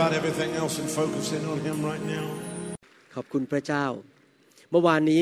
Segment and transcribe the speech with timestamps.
[0.00, 2.26] about everything else and focus in on Him right now.
[3.14, 3.84] ขอบคุณพระเจ้า
[4.70, 5.20] เมื่อวานนี้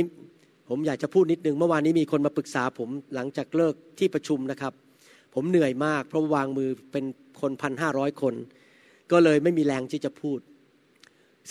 [0.69, 4.73] ผมอยากจะพูดนิดนึง เมื่อวานนี้มีคนมาปรึกษาผมหลังจากเลิกที่ประชุมนะครับ
[5.35, 7.05] ผมเหนื่อยมาก เพราะวางมือเป็น
[7.41, 8.35] คนพันห้าร้อยคน
[9.11, 10.39] ก็เลยไม่มีแรงที่จะพูด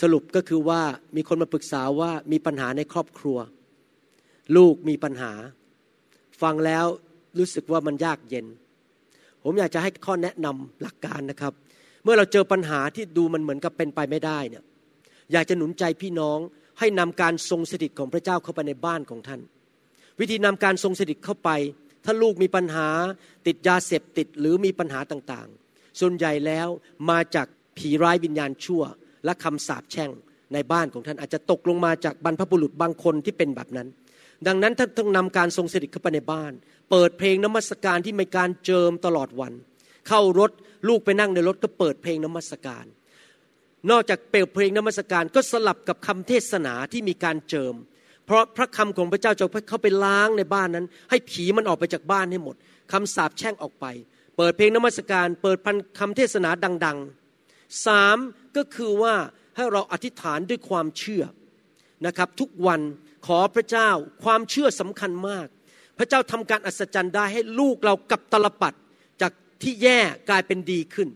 [0.02, 0.80] สรุปก็คือว่า
[1.16, 3.38] มีคนมาปรึกษาว่ามีปัญหาในครอบครัว
[4.56, 5.32] ลูกมีปัญหา
[6.42, 6.86] ฟังแล้ว
[7.38, 8.46] รู้สึกว่ามันยากเย็น
[9.42, 11.54] ผมอยากจะให้ข้อแนะนำหลักการนะครับ
[12.10, 14.64] มื่อเราเจอปัญหาที่ดูมันเหมือนกับเป็นไปไม่ได้เนี่ย
[15.32, 16.38] อยากจะหนุนใจพี่น้อง
[16.78, 19.40] ให้นำการทรงสถิตของพระเจ้าเข้าไปในบ้านของท่าน
[20.20, 21.50] วิธีนำการทรงสถิตเข้าไป
[22.04, 22.88] ถ้าลูกมีปัญหา
[23.46, 26.68] ติดยาเสพติดหรือมีปัญหาต่างๆ ส่วนใหญ่แล้ว
[27.10, 27.46] มาจาก
[27.78, 28.82] ผีร้ายวิญญาณชั่ว
[29.24, 30.10] และคำสาปแช่ง
[30.54, 33.88] ในบ้านของท่านอาจจะตกลงมาจากบรรพบุรุษบางคนที่เป็นแบบนั้น
[34.46, 36.52] ดังนั้นท่านต้องนำการทรงสถิตเข้าไปในบ้าน
[36.90, 39.52] เปิดเพลงนมัสการที่มีการเจิมตลอดวัน
[40.08, 40.50] เข้ารถ
[40.88, 42.84] ลูกไปนั่งในรถก็เปิดเพลงนมัสการ
[43.90, 47.74] นอกจากเปิดเพลงนมัสการก็สลับกับคำเทศนาที่มีการเจิม
[48.26, 52.56] เพราะพระคำของพระเจ้าจะเข้าไปล้างในบ้านนั้น ให้ผีมันออกไปจากบ้านให้หมด
[52.92, 53.86] คำสาปแช่งออกไป
[54.36, 56.50] เปิดเพลงนมัสการ เปิดพันคำเทศนา
[56.84, 58.16] ดังๆสาม
[58.56, 59.14] ก็คือว่า
[59.56, 61.24] ให้เราอธิษฐานด้วยความเชื่อ
[62.06, 62.80] นะครับทุกวัน
[63.26, 63.90] ขอพระเจ้า
[64.24, 65.46] ความเชื่อสำคัญมาก
[65.98, 68.74] พระเจ้าทำการอัศจรรย์ได้ให้ลูกเรากับตลปัด
[69.62, 71.08] ที่แย่กลายเป็นดีขึ้น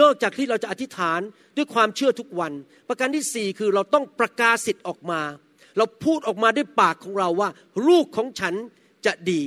[0.00, 1.20] นอกจากที่เราจะอธิษฐาน
[1.56, 2.52] ด้วยความเชื่อทุกวัน
[2.88, 5.20] ประการที่สี่คือเราต้องประกาศสิทธิ์ออกมา
[5.76, 7.50] เราพูดออกมาด้วยปากของเราว่า
[7.88, 8.54] ลูกของฉัน
[9.06, 9.40] จะดี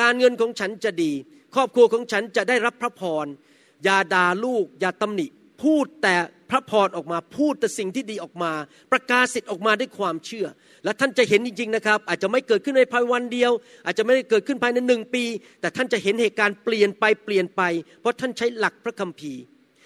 [0.00, 1.12] การเงินของฉันจะดี
[1.54, 3.26] ครอบครัวของฉันจะได้รับพระพร
[3.84, 5.26] อย่าด่าลูก อย่าตำหนิ
[5.62, 6.14] พูดแต่
[6.52, 8.52] พระพรออกมาพูดแต่สิ่งที่ดีออกมา
[8.92, 10.46] ประกาศสิทธิ์ออกมาด้วยความเชื่อ
[10.84, 13.52] และท่านจะเห็นจริงๆนะครับ อาจจะไม่เกิดขึ้นในภายวันเดียว
[13.84, 15.24] อาจจะไม่ได้เกิดขึ้นภายในหนึ่งปี
[15.60, 17.62] แต่ท่านจะเห็นเหตุการณ์เปลี่ยนไปเปลี่ยนไป
[18.00, 19.42] เพราะท่านใช้หลักพระคัมภีร์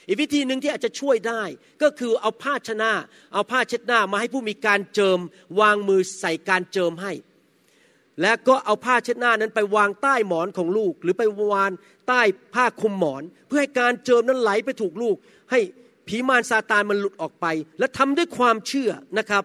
[0.07, 1.43] อีกวิธีหนึ่งที่อาจจะช่วยได้
[1.83, 2.93] ก็คือเอาผ้าชนะ
[3.33, 5.19] เอาผ้าเช็ดหน้ามาให้ผู้มีการเจิม
[5.61, 7.13] วางมือใส่การเจิมให้
[8.21, 11.23] และก็เอาผ้าเช็ดหน้านั้นไปวางใต้หมอนของลูก หรือไป
[11.53, 11.71] วาง
[12.09, 12.21] ใต้
[12.55, 15.17] ผ้าคลุมหมอน เพื่อให้การเจิมนั้นไหลไปถูกลูก
[15.51, 15.61] ให้
[16.09, 17.47] ผีมารซาตานมันหลุดออกไป
[17.79, 19.45] และทำด้วยความเชื่อนะครับ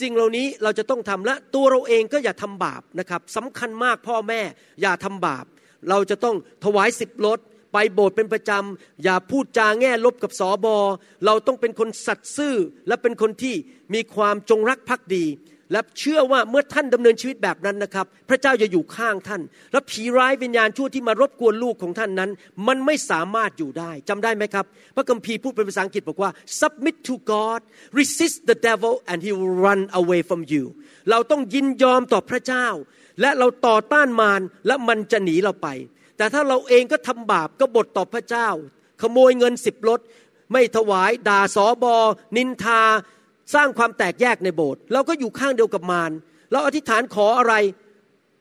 [0.00, 4.40] สิ่งเหล่านี้เราจะต้องทำและตัวเราเองก็อย่าทำบาปนะครับสำคัญมากพ่อแม่
[4.82, 5.44] อย่าทำบาป
[5.88, 7.38] เราจะต้องถวายสิบลด
[7.72, 10.76] ไปโบสถ์เป็นประจำ อย่าพูดจาแง่ลบกับสอบอ
[11.26, 12.54] เราต้องเป็นคนสัตย์ซื่อ
[12.88, 13.54] และเป็นคนที่
[13.94, 15.24] มีความจงรักภักดี
[15.72, 19.42] และเชื่อว่าเมื่อท่านดำเนินชีวิตแบบนั้นนะครับ พระเจ้าจะอยู่ข้างท่าน
[19.72, 22.30] และผีร้ายวิญญาณชั่วที่มารบกวนลูกของท่านนั้น
[22.66, 24.64] มันไม่สามารถอยู่ได้จำได้ไหมครับ
[24.96, 26.30] พระคัมภีร์พูดเป็นภาษาอังกฤษบอกว่า
[26.60, 27.60] submit to God
[27.98, 30.64] resist the devil and he will run away from you
[31.10, 32.66] เราต้องยินยอมต่อพระเจ้า
[33.20, 35.68] และเราต่อต้านมารและมันจะหนีเราไป
[36.16, 38.48] แต่ถ้าเราเองก็ทำบาปก็บทต่อพระเจ้า
[39.02, 40.00] ขโมยเงินสิบลด
[40.52, 41.94] ไม่ถวายด่าสอบอ
[42.36, 42.80] นินทา
[43.54, 46.10] สร้างความแตกแยกในโบสถ์เราก็อยู่ข้างเดียวกับมาร
[46.52, 47.54] เราอธิษฐานขออะไร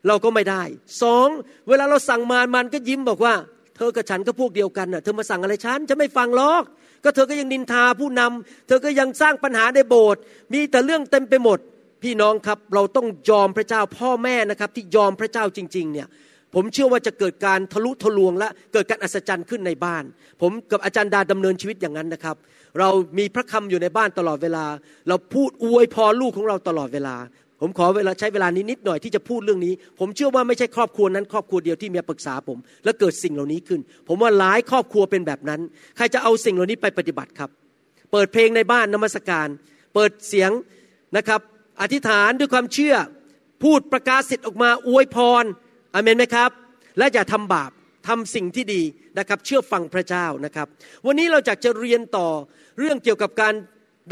[0.08, 0.64] เราก็ไม่ได้
[1.02, 1.28] สอง
[1.70, 3.34] เวลาเราสั่งมารมันก็ยิ้มบอกว่า
[3.76, 6.64] เธอกับฉันก็พวกเดียวกันน่ะเธอมาสั่งอะไรฉันฉันไม่ฟังหรอก
[7.04, 10.22] ก็เธอก็ยังนินทาผู้นำเธอก็ยังสร้างปัญหาในโบสถ์
[10.54, 11.60] มีแต่เรื่องเต็มไปหมด
[12.04, 16.08] พี่น้องครับเราต้องยอมพระเจ้าพ่อแม่นะครับที่ยอมพระเจ้าจริง ๆ เนี่ย
[16.56, 20.04] ผมเชื่อว่าจะเกิดการทะลุทะลวงและเกิดการอัศจรรย์ขึ้นในบ้าน
[20.42, 22.36] ผมกับอาจารย์ดาดำเนินชีวิตอย่างนั้นนะครับ
[22.80, 24.66] เรามีพระคำอยู่ในบ้านตลอดเวลา
[25.08, 27.16] เราพูดอวยพรลูกของเราตลอดเวลา
[27.62, 35.62] ผมขอเวลาใช้เวลานี้นิดหน่อยที่จะพูดเรื่องนี้ ผมเชื่อว่าไม่ใช่ครอบครัวนั้นครอบครัวเดียวที่มีปรึกษาผม และเกิดสิ่งเหล่านี้ขึ้น ผมว่าหลายครอบครัวเป็นแบบนั้น
[35.98, 37.50] ใครจะเอาสิ่งเหล่านี้ไปปฏิบัติครับ
[38.12, 39.48] เปิดเพลงในบ้านนมัสการ
[39.94, 40.52] เปิดเสียง
[41.18, 41.42] นะครับ
[41.82, 42.96] อธิษฐานด้วยความเชื่อ
[43.64, 45.44] พูดประกาศสิทธิ์ออกมาอวยพร
[45.94, 46.50] อเมนไหมครับ
[46.98, 47.72] และอย่าทำบาป
[48.08, 48.82] ทำสิ่งที่ดี
[49.20, 50.68] นะครับ เชื่อฟังพระเจ้านะครับ
[51.06, 52.28] วันนี้เราจะจะเรียนต่อ
[52.80, 53.54] เรื่องเกี่ยวกับการ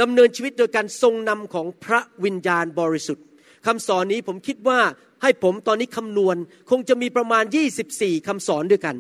[0.02, 3.26] ดำเนินชีวิตโดยการทรงนำของพระวิญญาณบริสุทธิ์
[3.68, 4.80] คำสอนนี้ผมคิดว่า
[5.22, 6.36] ให้ผมตอนนี้คำนวณ
[6.70, 7.44] คงจะมีประมาณ
[7.86, 8.96] 24คำสอนด้วยกัน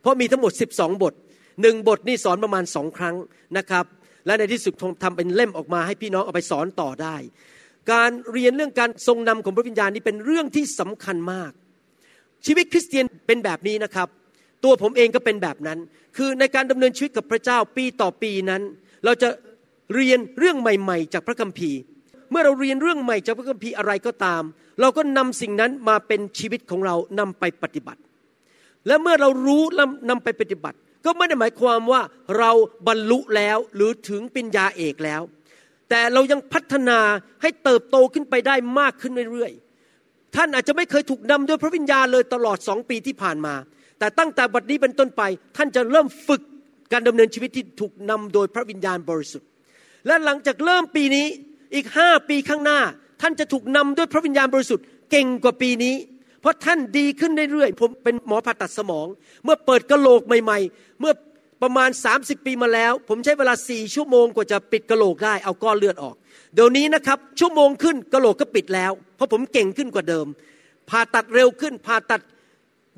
[0.00, 1.14] เพราะมีทั้งหมด 12 บท
[1.62, 3.16] หนึ่งบทนี่สอนประมาณสองครั้ง
[3.58, 3.84] นะครับ
[4.26, 4.72] และในที่สุด
[5.02, 7.16] ทำเป็นเล่มออกมาให้พี่น้องเอาไปสอนต่อได้
[7.92, 11.52] การเรียนเรื่องการทรงนำของพระวิญญาณนี้เป็นเรื่องที่สำคัญมาก
[12.46, 14.08] ชีวิตคริสเตียนเป็นแบบนี้นะครับ
[14.64, 15.78] ตัวผมเองก็เป็นแบบนั้น
[16.16, 18.62] คือในการดำเนินชีวิตกับพระเจ้าปีต่อปีนั้น
[19.04, 19.28] เราจะ
[19.94, 21.78] เรียนเรื่องใหม่ ๆ จากพระคัมภีร์
[22.30, 24.42] เมื่อเราเรียนเรื่องใหม่จากพระคัมภีร์อะไรก็ตาม
[24.80, 28.00] เราก็นำสิ่งนั้นมาเป็นชีวิตของเรานำไปปฏิบัติ
[28.86, 32.02] และเมื่อเรารู้แล้วนำไปปฏิบัติ ก็ไม่ได้หมายความว่า
[32.38, 32.50] เรา
[32.86, 35.22] บรรลุแล้วหรือถึงปัญญาเอกแล้ว
[35.90, 36.98] แต่เรายังพัฒนา
[37.42, 39.69] ให้เติบโตขึ้นไปได้มากขึ้นเรื่อยๆ
[40.36, 43.54] ท่านอาจจะไม่เคยถูกนำโดยพระวิญญาณเลยตลอดสองปีที่ผ่านมา
[43.98, 45.22] แต่ตั้งแต่บัดนี้เป็นต้นไป
[45.56, 46.42] ท่านจะเริ่มฝึก
[46.92, 49.48] การดำเนินชีวิตที่ถูกนำโดยพระวิญญาณบริสุทธิ์
[50.06, 51.26] และหลังจากเริ่มปีนี้
[51.74, 52.80] อีกห้าปีข้างหน้า
[53.22, 55.94] ท่านจะถูกนำด้วยพระวิญญาณบริสุทธิ์เก่งกว่าปีนี้
[56.40, 59.06] เพราะท่านดีขึ้นเรื่อยๆผมเป็นหมอผ่าตัดสมอง
[59.44, 61.12] เมื่อเปิดกระโหลกใหม่ ๆ เมื่อ
[61.62, 66.16] ประมาณ 30 ปีมาแล้ว ผมใช้เวลาสี่ชั่วโมงกว่าจะปิดกระโหลกได้เอาก้อนเลือดออก
[66.54, 70.26] เดี๋ยวนี้นะครับชั่วโมงขึ้นกระโหลกก็ปิดแล้ว เพราะผมเก่งขึ้นกว่าเดิม
[70.90, 72.20] ผ่าตัดเร็วขึ้น ผ่าตัด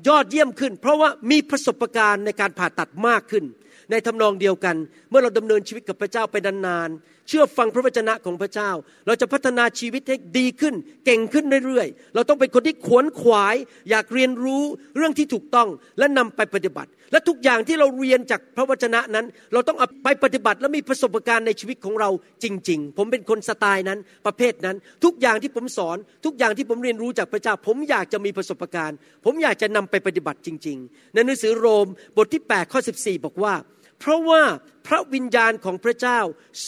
[0.07, 3.43] ยอดเยี่ยมขึ้น เพราะว่ามีประสบการณ์ในการผ่าตัดมากขึ้น
[3.91, 4.75] ในทำนองเดียวกัน
[5.09, 8.71] เมื่อเราดำเนินชีวิตกับพระเจ้าไปนานๆเชื่อฟังพระวจนะของพระเจ้า
[9.07, 10.75] เราจะพัฒนาชีวิตให้ดีขึ้น
[11.05, 13.55] เก่งขึ้นเรื่อยๆ เราต้องเป็นคนที่ขวนขวาย
[13.89, 14.63] อยากเรียนรู้
[14.97, 15.67] เรื่องที่ถูกต้อง
[15.97, 22.09] และนำไปปฏิบัติ และทุกอย่างที่เราเรียนจากพระวจนะนั้น เราต้องเอาไปปฏิบัติและมีประสบการณ์ในชีวิตของเรา
[22.43, 31.87] จริง ๆ ผมเป็นคนสไตล์นั้นประเภทนั้น ทุกอย่างที่ผมสอน ทุกอย่างที่ผมเรียนรู้จากพระเจ้า ผมอยากจะมีประสบการณ์ ผมอยากจะนำไปปฏิบัติจริง ๆ ในหนังสือโรม
[32.17, 33.53] บทที่8ข้อ14 บอกว่า
[33.99, 34.41] เพราะว่า
[34.87, 36.19] พระวิญญาณของพระเจ้า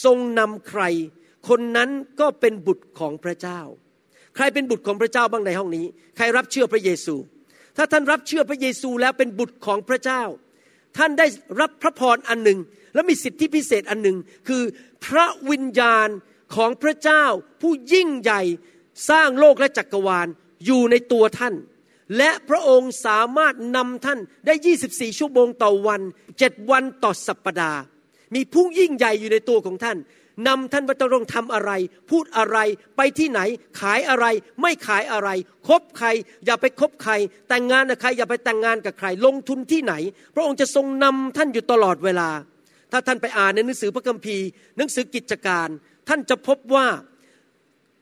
[0.03, 0.83] ทรงนำใคร
[1.49, 1.89] คนนั้น
[2.19, 3.61] ก็เป็นบุตรของพระเจ้า
[4.35, 5.85] ใครเป็นบุตรของพระเจ้าบ้างในห้องนี้
[6.17, 7.15] ใครรับเชื่อพระเยซู
[7.77, 10.23] ถ้าท่านรับเชื่อพระเยซูแล้วเป็นบุตรของพระเจ้า
[10.97, 11.27] ท่านได้
[11.59, 12.59] รับพระพรอันหนึ่ง
[12.93, 14.17] และมีสิทธิพิเศษอันหนึ่ง
[14.47, 14.63] คือ
[15.05, 16.09] พระวิญญาณ
[16.55, 17.23] ของพระเจ้า
[17.61, 18.41] ผู้ยิ่งใหญ่
[19.09, 20.27] สร้างโลกและจักรวาล
[20.65, 21.55] อยู่ในตัวท่าน
[22.17, 24.53] และพระองค์สามารถนำท่านได้
[24.87, 26.01] 24 ชั่วโมงต่อวัน
[26.35, 27.79] 7วันต่อสัปปดาห์
[28.35, 29.97] มีผู้ยิ่งใหญ่อยู่ในตัวของท่าน
[30.47, 31.71] นำท่านว่าจะต้องทำอะไร
[32.09, 32.57] พูดอะไร
[32.97, 33.39] ไปที่ไหน
[33.79, 34.25] ขายอะไร
[34.61, 35.29] ไม่ขายอะไร
[35.67, 36.07] คบใคร
[36.45, 37.13] อย่าไปคบใคร
[37.49, 39.93] แต่งงานกับใคร อย่าไปแต่งงานกับใคร ลงทุนที่ไหน
[40.35, 42.29] พระองค์จะทรงนำท่านอยู่ตลอดเวลา
[42.91, 44.47] ถ้าท่านไปอ่านในหนังสือพระคัมภีร์
[44.77, 45.67] หนังสือกิจการ
[46.09, 46.87] ท่านจะพบว่า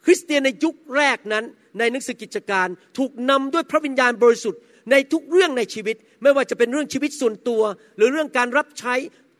[0.06, 1.46] คริสเตียนในยุคแรกนั้น
[1.80, 7.62] ในหนังสือกิจการถูกนำด้วยพระวิญญาณบริสุทธิ์ในทุกเรื่องในชีวิต ไม่ว่าจะเป็นเรื่องชีวิตส่วนตัว
[7.98, 8.94] หรือเรื่องการรับใช้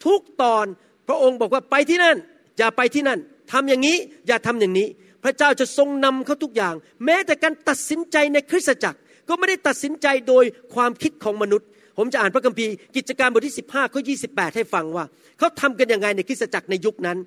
[0.06, 0.66] ทุกตอน
[1.08, 2.18] พระองค์บอกว่าไปที่นั่น
[2.58, 3.20] อย่าไปที่นั่น
[3.52, 3.98] ทำอย่างนี้
[4.28, 4.88] อย่าทำอย่างนี้
[5.24, 11.68] พระเจ้าจะทรงนำเขาทุกอย่าง แม้แต่การตัดสินใจในคริสตจักร ก็ไม่ได้ตัดสินใจโดยความคิดของมนุษย์
[11.98, 15.06] ผมจะอ่านพระคัมภีร์กิจการบทที่ 15ข้อ28ให้ฟังว่า
[15.38, 17.18] เขาทำกันยังไงในคริสตจักรในยุคนั้น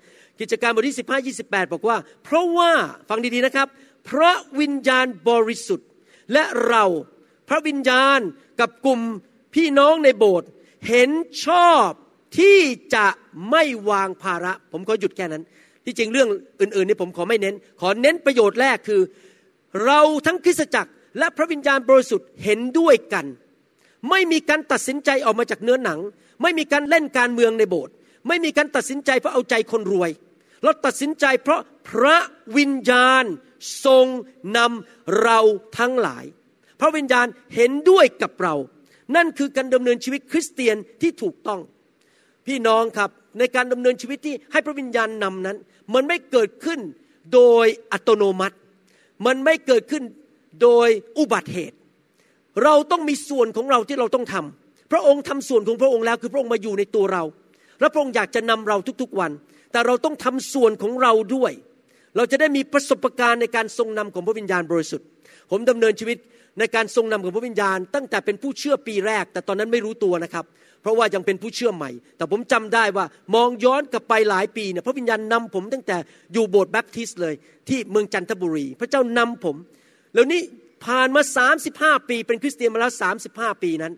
[0.41, 2.73] กิจการบทที่15 28บอกว่า เพราะว่า
[3.09, 3.69] ฟังดีๆนะครับ
[4.09, 5.89] พระวิญญาณบริสุทธิ์
[6.33, 6.85] และเรา
[7.49, 8.21] พระวิญญาณ
[8.61, 9.01] กับกลุ่ม
[9.55, 10.49] พี่น้องในโบสถ์
[10.89, 11.11] เห็น
[11.45, 11.91] ชอบ
[12.39, 12.59] ที่
[12.95, 13.07] จะ
[13.51, 15.43] ไม่วางภาระ ผมขอหยุดแค่นั้น
[15.85, 16.29] ที่จริงเรื่อง
[16.61, 19.01] อื่นๆนี่ผมขอไม่เน้น ขอเน้นประโยชน์แรกคือ
[19.85, 23.27] เราทั้งคริสตจักรและพระวิญญาณบริสุทธิ์เห็นด้วยกัน
[24.11, 26.01] ไม่มีการตัดสินใจออกมาจากเนื้อหนัง
[26.43, 27.93] ไม่มีการเล่นการเมืองในโบสถ์
[28.29, 30.11] ไม่มีการตัดสินใจเพราะเอาใจคนรวย
[30.63, 32.17] เราตัดสินใจเพราะพระ
[32.57, 33.25] วิญญาณ
[33.85, 34.07] ทรง
[34.57, 35.41] นำเรา
[35.79, 36.25] ทั้งหลาย
[36.81, 38.55] พระวิญญาณเห็นด้วยกับเรา
[39.17, 41.61] นั่นคือการดำเนินชีวิตคริสเตียนที่ถูกต้อง
[42.47, 45.57] พี่น้องครับในการดำเนินชีวิตที่ให้พระวิญญาณนำนั้น
[45.95, 46.81] มันไม่เกิดขึ้น
[47.35, 48.57] โดยอัตโนมัติ
[49.27, 50.05] มันไม่เกิดขึ้น
[50.63, 50.89] โดย
[51.19, 51.77] อุบัติเหตุ
[52.65, 57.23] เราต้องมีส่วนของเราที่เราต้องทำพระองค์ทำส่วนของพระองค์แล้วคือพระองค์มาอยู่ในตัวเรา
[57.81, 59.33] และพระองค์อยากจะนำเราทุกๆวัน
[59.73, 61.53] แต่เราต้องทำส่วนของเราด้วย
[62.17, 65.07] เราจะได้มีประสบการณ์ในการทรงนำของพระวิญญาณบริสุทธิ์
[65.51, 66.19] ผมดำเนินชีวิต
[66.59, 70.45] ในการทรงนำของพระวิญญาณ ตั้งแต่เป็นผู้เชื่อปีแรก แต่ตอนนั้นไม่รู้ตัวนะครับ
[70.83, 75.97] เพราะว่ายังเป็นผู้เชื่อใหม่ แต่ผมจำได้ว่ามองย้อนกลับไปหลายปีเนี่ยพระวิญญาณนำผมตั้งแต่
[76.33, 77.35] อยู่โบสถ์แบปทิสต์เลย
[77.69, 79.57] ที่เมืองจันทบุรี พระเจ้านำผม
[80.15, 80.43] แล้วนี่
[80.85, 81.23] ผ่านมา
[81.67, 82.93] 35 ปี เป็นคริสเตียนมาแล้ว
[83.29, 83.93] 35 ปีนั้น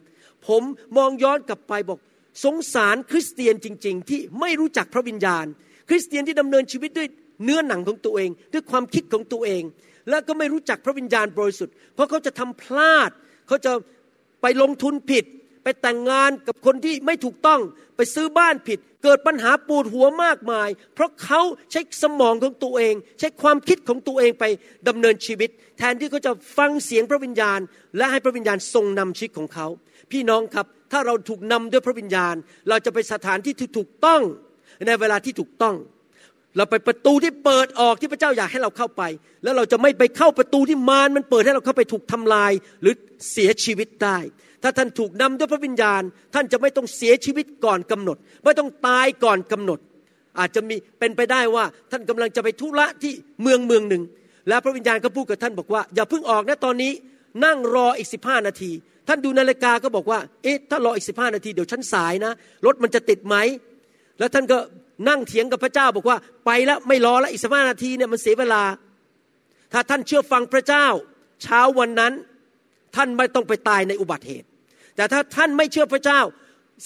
[0.49, 0.63] ผม
[0.97, 1.99] มองย้อนกลับไปบอก
[2.45, 5.47] สงสารคริสเตียนจริง ๆ ที่ไม่รู้จักพระวิญญาณ
[5.89, 7.09] คริสเตียนที่ดำเนินชีวิตด้วย
[7.45, 9.63] เนื้อหนังของตัวเอง ด้วยความคิดของตัวเอง
[10.11, 13.11] แล้วก็ไม่รู้จักพระวิญญาณบริสุทธิ์เพราะเขาจะทำพลาด
[13.49, 13.73] เขาจะ
[14.43, 15.25] ไปลงทุนผิด
[15.62, 17.61] ไปแต่งงานกับคนที่ไม่ถูกต้อง
[17.97, 21.41] ไปซื้อบ้านผิด เกิดปัญหาปวดหัวมากมาย เพราะเขา
[21.73, 24.45] ใช้สมองของตัวเอง ใช้ความคิดของตัวเองไป
[24.88, 27.61] ดำเนินชีวิต แทนที่เขาจะฟังเสียงพระวิญญาณ
[27.97, 29.67] และให้พระวิญญาณทรงนำชีวิตของเขา
[30.12, 32.35] พี่น้องครับถ้าเราถูกนำด้วยพระวิญญาณ
[32.69, 34.23] เราจะไปสถานที่ที่ถูกต้อง
[34.87, 35.77] ในเวลาที่ถูกต้อง
[36.57, 39.03] เราไปประตูที่เปิดออกที่พระเจ้าอยากให้เราเข้าไป
[39.43, 42.95] แล้วเราจะไม่ไปเข้าประตูที่มารมันเปิดให้เราเข้าไปถูกทำลายหรือ
[43.33, 44.19] เสียชีวิตได้
[44.62, 46.03] ถ้าท่านถูกนำด้วยพระวิญญาณ
[46.35, 49.79] ท่านจะไม่ต้องเสียชีวิตก่อนกำหนด ไม่ต้องตายก่อนกำหนด
[50.38, 53.12] อาจจะมีเป็นไปได้ว่าท่านกำลังจะไปธุระที่
[53.43, 54.03] เมืองเมืองหนึ่ง
[54.49, 56.93] แล้วพระวิญญาณก็พูดกับท่านบอกว่า อย่าเพิ่งออกนะตอนนี้
[57.45, 58.71] นั่งรออีกสิบห้านาที
[59.09, 62.33] ท่านดูนาฬิกาก็บอกว่าเอ๊ะถ้ารออีกสิบห้านาทีเดี๋ยวฉันสายนะ
[62.67, 63.37] รถมันจะติดไหม
[64.19, 64.59] แล้วท่านก็
[65.09, 68.62] นั่งเถียงกับพระเจ้าบอกว่าไปแล้วไม่รอแล้วอีกสิบห้านาทีเนี่ยมันเสียเวลา
[69.73, 70.87] ถ้าท่านเชื่อฟังพระเจ้า
[71.43, 72.12] เช้าวันนั้น
[72.99, 74.47] ท่านไม่ต้องไปตายในอุบัติเหตุ
[74.97, 76.21] แต่ถ้าท่านไม่เชื่อพระเจ้า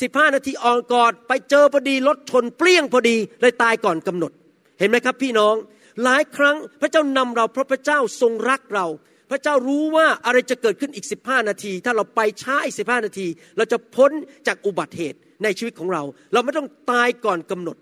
[0.00, 4.33] สิบห้านาทีอ่อนกอนไปเจอพอดีรถชนเปรี้ยงพอดีเลยตายก่อนกำหนด
[4.78, 5.54] เห็นไหมครับพี่น้อง
[6.02, 8.87] หลายครั้งพระเจ้านำเราเพราะพระเจ้าทรงรักเรา
[9.31, 13.26] พระเจ้ารู้ว่าอะไรจะเกิดขึ้นอีกสิบห้านาที ถ้าเราไปช้าอีกสิบห้านาที
[13.57, 14.11] เราจะพ้น
[14.47, 16.02] จากอุบัติเหตุในชีวิตของเรา
[16.33, 17.76] เราไม่ต้องตายก่อนกำหนด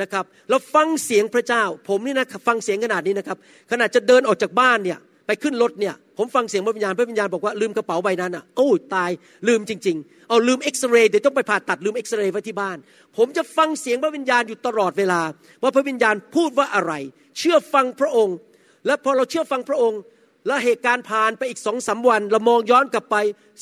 [0.00, 3.38] นะครับ เราฟังเสียงพระเจ้า ผมนี่นะฟังเสียงขนาดนี้นะครับ
[3.70, 9.10] ขนาดจะเดินออกจากบ้านเนี่ย ไปขึ้นรถเนี่ยผมฟังเสียงพระวิญญาณพระวิญญาณบอกว่าลืมกระเป๋าใบนั้นอะโอ้ตาย
[9.48, 12.76] ลืมจริง ๆ เอาลืมเอ็กซเรย์เดี๋ยวต้องไปผ่าตัดลืมเอ็กซเรย์ไว้ที่บ้าน
[13.16, 15.20] ผมจะฟังเสียงพระวิญญาณอยู่ตลอดเวลา
[15.62, 16.92] ว่าพระวิญญาณพูดว่าอะไร
[17.38, 18.36] เชื่อฟังพระองค์
[18.86, 20.00] และพอเราเชื่อฟังพระองค์
[20.46, 23.16] และเหตุการณ์ผ่านไปอีกสองสาวันเรามองย้อนกลับไป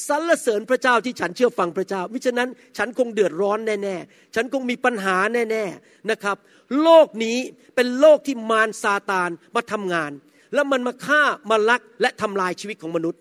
[0.09, 6.37] สรรเสริญพระเจ้าที่ฉันเชื่อฟังพระเจ้ามิฉะนั้นฉันคงเดือดร้อนแน่ๆฉันคงมีปัญหาแน่ๆนะครับ
[6.83, 7.38] โลกนี้
[7.75, 10.12] เป็นโลกที่มารซาตานมาทำงาน
[10.55, 13.21] แล้วมันมาฆ่ามาลักและทำลายชีวิตของมนุษย์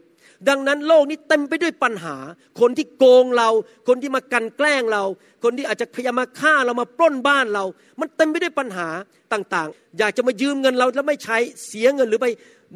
[0.50, 2.16] ดังนั้นโลกนี้เต็มไปด้วยปัญหา
[2.60, 3.50] คนที่โกงเรา
[3.88, 5.04] คนที่มากันแกล้งเรา
[5.44, 7.64] คนที่อาจจะพยายามมาฆ่าเรามาปล้นบ้านเรา
[8.00, 8.88] มันเต็มไปด้วยปัญหา
[9.34, 12.28] ต่างๆ อยากจะมายืมเงินเราแล้วไม่ใช้เสียเงินหรือไป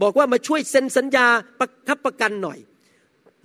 [0.02, 1.28] บอกว่ามาช่วยเซ็นสัญญา
[1.60, 2.60] ประคับประกันหน่อย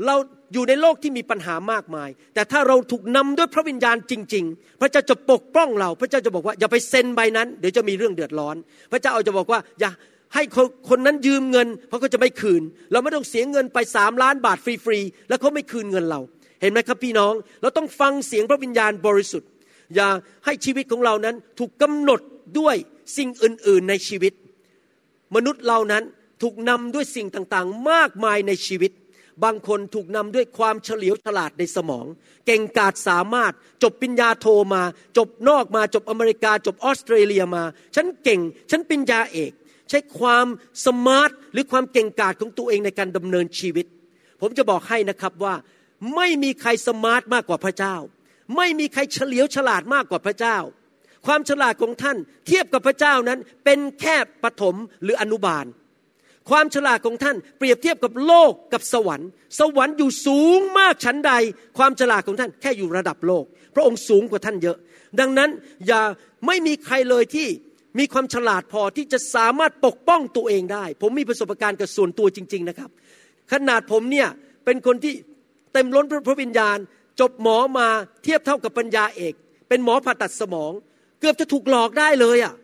[0.07, 0.17] เรา
[0.53, 8.57] อยู่ในโลกที่มีปัญหามากมาย แต่ถ้าเราถูกนำด้วยพระวิญญาณจริง ๆ พระเจ้าจะปกป้องเรา พระเจ้าจะบอกว่าอย่าไปเซ็นใบนั้น เดี๋ยวจะมีเรื่องเดือดร้อน
[8.93, 9.91] พระเจ้าจะบอกว่าอย่า
[10.35, 10.43] ให้
[10.89, 16.21] คนนั้นยืมเงินเพราะเขาจะไม่คืน เราไม่ต้องเสียเงินไปสามล้านบาทฟรีๆแล้วเขาไม่คืนเงินเรา
[16.61, 19.51] เห็นไหมครับพี่น้อง เราต้องฟังเสียงพระวิญญาณบริสุทธิ์
[19.95, 20.09] อย่า
[20.45, 22.21] ให้ชีวิตของเรานั้นถูกกำหนด
[22.59, 22.77] ด้วย
[23.17, 24.33] สิ่งอื่น ๆในชีวิต
[25.37, 26.05] มนุษย์เรานั้น
[26.43, 28.93] ถูกนำด้วยสิ่งต่างๆ มากมายในชีวิต
[29.45, 32.07] บางคนถูกนำด้วยความเฉลียวฉลาดในสมอง
[32.47, 34.83] เก่งกาจสามารถ จบปริญญาโทมา
[35.17, 39.53] จบนอกมา จบอเมริกา จบออสเตรเลียมา ฉันเก่ง ฉันปริญญาเอก
[39.91, 40.47] ใช้ความ
[40.87, 43.87] smart หรือความเก่งกาจของตัวเองในการดำเนินชีวิต
[44.41, 45.55] ผมจะบอกให้นะครับว่า
[46.17, 47.97] ไม่มีใคร smart มากกว่าพระเจ้า
[48.57, 50.57] ไม่มีใครเฉลียวฉลาดมากกว่าพระเจ้า
[51.27, 52.17] ความฉลาดของท่าน
[52.47, 55.67] เทียบกับพระเจ้านั้นเป็นแค่ปฐมหรืออนุบาล
[56.51, 59.29] ความฉลาดของท่านเปรียบเทียบกับโลกกับสวรรค์
[59.61, 61.33] สวรรค์อยู่สูงมากชั้นใด
[61.79, 63.45] ความฉลาดของท่านแค่อยู่ระดับโลก
[63.75, 64.77] พระองค์สูงกว่าท่านเยอะ
[65.21, 65.51] ดังนั้น
[65.87, 66.03] อย่า
[66.47, 67.49] ไม่มีใครเลยที่
[67.99, 72.91] มีความฉลาดพอที่จะสามารถปกป้องตัวเองได้ ผมมีประสบการณ์กับส่วนตัวจริง ๆนะครับ
[73.53, 74.29] ขนาดผมเนี่ย
[74.65, 75.15] เป็นคนที่
[75.73, 76.79] เต็มล้นพระวิญญาณ
[77.21, 77.89] จบหมอมา
[78.23, 79.35] เทียบเท่ากับปัญญาเอก
[79.69, 80.73] เป็นหมอผ่าตัดสมอง
[81.21, 82.55] เกือบจะถูกหลอกได้เลยอะ่ะ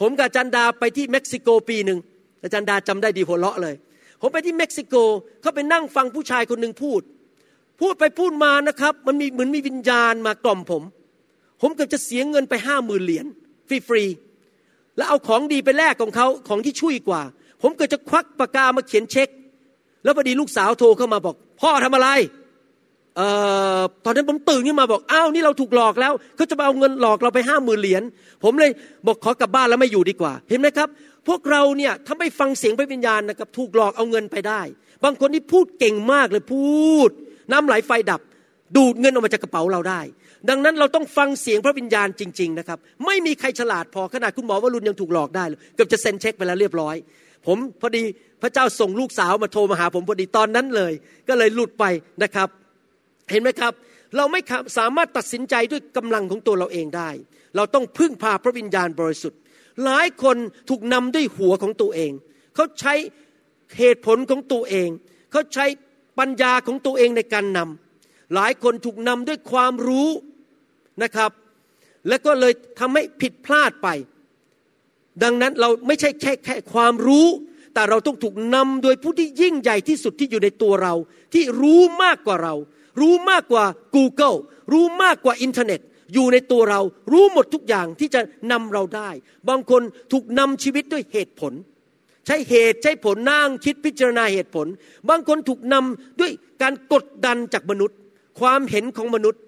[0.00, 1.98] ผมกับจันดาไปที่เม็กซิโกปีหนึ่ง
[2.42, 3.74] อาจารย์ดาจำได้ดีหัวเราะเลย
[4.20, 4.94] ผมไปที่เม็กซิโก
[5.40, 7.02] เขาไปนั่งฟังผู้ชายคนหนึ่งพูด
[7.80, 10.82] พูดไปพูดมานะครับ มันมีเหมือนมีวิญญาณมากล่อมผม
[11.60, 13.26] ผมเกือบจะเสียเงินไปห้าหมื่นเหรียญ
[13.88, 14.04] ฟรี
[14.96, 17.22] แล้วเอาของดีไปแลกของเขาของที่ช่วยกว่า
[17.62, 19.28] ผมก็จะควักปากกามาเขียนเช็ค
[20.04, 22.08] แล้วพอดีลูกสาวโทรเข้ามาบอก พ่อทำอะไร
[23.16, 23.28] เอ่
[23.78, 28.02] อตอนนั้นผมตื่นขึ้นมาบอกอ้าวนี่เราถูกหลอกแล้วเขาจะมาเอาเงินหลอกเราไปห้าหมื่นเหรียญ
[28.44, 28.70] ผมเลย
[29.06, 30.88] บอกขอกลับบ้านแล้วไม่อยู่ดีกว่า เห็นไหมครับ
[31.28, 34.60] พวกเราเนี่ยถ้าไม่ฟังเสียงพระวิญญาณนะครับ ถูกหลอกเอาเงินไปได้
[35.04, 37.10] บางคนที่พูดเก่งมากเลยพูด
[37.52, 38.20] น้ำไหลไฟดับ
[38.76, 40.00] ดูดเงินออกมาจากกระเป๋าเราได้
[40.48, 46.96] ดังนั้นเราต้องฟังเสียงพระวิญญาณจริง ๆ นะครับ ไม่มีใครฉลาดพอขนาดคุณหมอวรุณยังถูกหลอกได้เกือบจะเซ็นเช็คไปแล้วเรียบร้อย
[47.46, 48.02] ผมพอดี
[48.42, 50.92] พระเจ้าส่งลูกสาวมาโทรมาหาผมพอดีตอนนั้นเลย
[51.28, 51.84] ก็เลยหลุดไป
[52.22, 52.48] นะครับ
[53.30, 53.72] เห็นไหมครับ
[54.16, 54.40] เราไม่
[54.78, 57.10] สามารถตัดสินใจด้วยกำลังของตัวเราเองได้
[57.56, 59.38] เราต้องพึ่งพาพระวิญญาณบริสุทธิ์
[59.84, 60.36] หลายคน
[60.70, 62.12] ถูกนำด้วยหัวของตัวเอง
[62.54, 62.94] เขาใช้
[63.78, 64.88] เหตุผลของตัวเอง
[65.32, 65.66] เขาใช้
[66.18, 70.08] ปัญญาของตัวเองในการนำหลายคนถูกนำด้วยความรู้
[71.02, 71.30] นะครับ
[72.08, 73.88] แล้วก็เลยทำให้ผิดพลาดไป
[75.22, 77.26] ดังนั้นเราไม่ใช่แค่แค่ความรู้
[77.74, 80.94] แต่เราต้องถูกนำโดยผู้ที่ยิ่งใหญ่ที่สุดที่อยู่ในตัวเรา
[81.34, 82.54] ที่รู้มากกว่าเรา
[83.00, 83.64] รู้มากกว่า
[83.96, 84.36] Google
[84.72, 85.80] รู้มากกว่าอินเทอร์เน็ต
[86.14, 86.80] อยู่ในตัวเรา
[87.12, 88.20] รู้หมดทุกอย่างที่จะ
[88.52, 89.10] นำเราได้
[89.48, 89.82] บางคน
[90.12, 91.52] ถูกนำชีวิตด้วยเหตุผล
[92.26, 94.66] ใช้เหตุใช้ผลนั่งคิดพิจารณาเหตุผล
[95.08, 96.32] บางคนถูกนำด้วย
[96.62, 97.98] การกดดันจากมนุษย์
[98.40, 99.40] ความเห็นของมนุษย์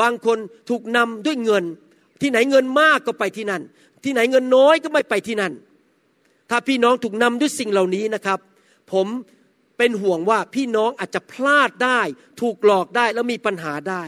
[0.00, 1.64] บางคนถูกนำด้วยเงิน
[2.20, 3.62] ที่ไหนเงินมากก็ไปที่นั่น
[4.04, 5.52] ที่ไหนเงินน้อยก็ไม่ไปที่นั่น
[6.50, 8.38] ถ้าพี่น้องถูกนำด้วยสิ่งเหล่านี้นะครับ
[8.92, 9.06] ผม
[9.78, 12.00] เป็นห่วงว่าพี่น้องอาจจะพลาดได้
[12.40, 14.04] ถูกหลอกได้แล้วมีปัญหาได้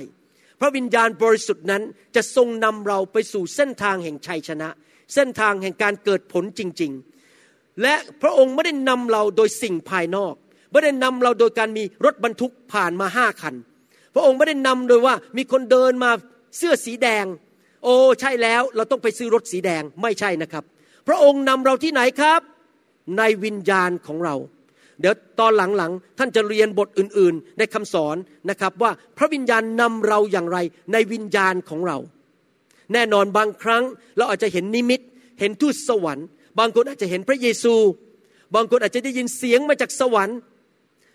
[0.60, 1.82] พระวิญญาณบริสุทธิ์นั้น
[2.16, 4.68] จะทรงนำเราไปสู่เส้นทางแห่งชัยชนะ
[5.14, 6.92] เส้นทางแห่งการเกิดผลจริง
[7.36, 10.34] ๆ และพระองค์ไม่ได้นำเราโดยสิ่งภายนอก
[10.70, 13.54] ไม่ได้นำเราโดยการมีรถบรรทุกผ่านมาห้าคัน
[14.14, 16.10] พระองค์ไม่ได้นำโดยว่ามีคนเดินมา
[16.56, 17.24] เสื้อสีแดง
[17.84, 20.64] โอ้ใช่แล้วเราต้องไปซื้อรถสีแดงไม่ใช่นะครับ
[21.06, 22.40] พระองค์นำเราที่ไหนครับ
[23.18, 24.36] ในวิญญาณของเรา
[25.00, 28.16] เดี๋ยวตอนหลังๆท่านจะเรียนบทอื่นๆ ในคำสอน
[28.50, 30.58] นะครับว่าพระวิญญาณนำเราอย่างไร
[30.92, 31.98] ในวิญญาณของเรา
[32.92, 33.82] แน่นอนบางครั้ง
[34.16, 35.00] เราอาจจะเห็นนิมิต
[35.40, 36.26] เห็นทูตสวรรค์
[36.58, 37.74] บางคนอาจจะเห็นพระเยซู
[38.54, 40.38] บางคนอาจจะได้ยินเสียงมาจากสวรรค์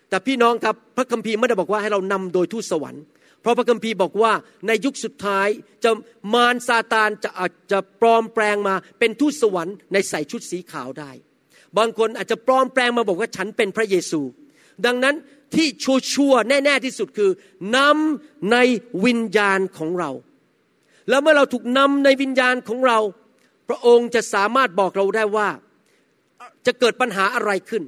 [0.09, 3.03] แต่พี่น้องครับพระคัมภีร์ไม่ได้บอกว่าให้เรานำโดยทูตสวรรค์
[3.41, 4.31] เพราะพระคัมภีร์บอกว่า
[4.67, 5.47] ในยุคสุดท้าย
[5.83, 5.91] จะ
[6.33, 11.11] มารซาตานจะอาจจะปลอมแปลงมาเป็นทูตสวรรค์ในใส่ชุดสีขาวได้
[11.77, 14.21] บางคนอาจจะปลอมแปลงมาบอกว่าฉันเป็นพระเยซู
[14.85, 15.15] ดังนั้น
[15.55, 17.31] ที่ชัวร์ๆแน่ ๆที่สุดคือ
[17.77, 18.57] นำใน
[19.05, 20.11] วิญญาณของเรา
[21.09, 22.99] แล้วเมื่อเราถูกนำในวิญญาณของเรา
[23.69, 25.49] พระองค์จะสามารถบอกเราได้ว่า
[26.65, 27.83] จะเกิดปัญหาอะไรขึ้น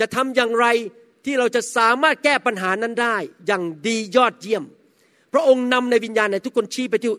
[0.00, 0.66] จะทำอย่างไร
[1.26, 3.16] ที่เราจะสามารถแก้ปัญหานั้นได้
[3.46, 4.64] อย่างดียอดเยี่ยม
[5.32, 7.10] พระองค์นำในวิญญาณในทุกคนชี้ไปที่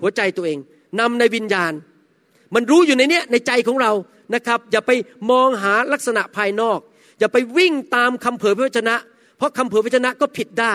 [0.00, 0.58] หัวใจตัวเอง
[1.00, 1.72] นำในวิญญาณ
[2.54, 3.92] มันรู้อยู่ในเนี้ยในใจของเรา
[4.34, 4.90] นะครับ อย่าไป
[5.30, 6.78] มองหาลักษณะภายนอก
[7.18, 8.96] อย่าไปวิ่งตามคำเผยพระวจนะ
[9.38, 10.74] เพราะคำเผยพระวจนะก็ผิดได้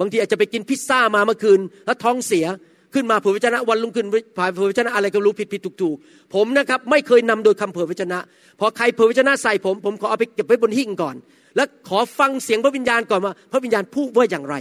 [0.00, 2.46] บางทีอาจจะไปกินพิซซ่ามาเมื่อคืน แล้วท้องเสีย
[2.94, 4.06] ขึ้นมาเผยพระวจนะวันรุ่งขึ้น
[4.36, 5.96] ผ่านเผยพระวจนะอะไรก็รู้ผิดผิดถูกถูก
[6.34, 8.18] ผมนะครับไม่เคยนำโดยคำเผยพระวจนะ
[8.60, 11.16] พอใครเผยพระวจนะใส่ผม ผมขอเอาไปเก็บไว้บนหิ้งก่อน
[11.56, 14.56] แล้วขอฟังเสียงพระวิญญาณก่อนว่าพระวิญญาณพูดว่าอย่างไร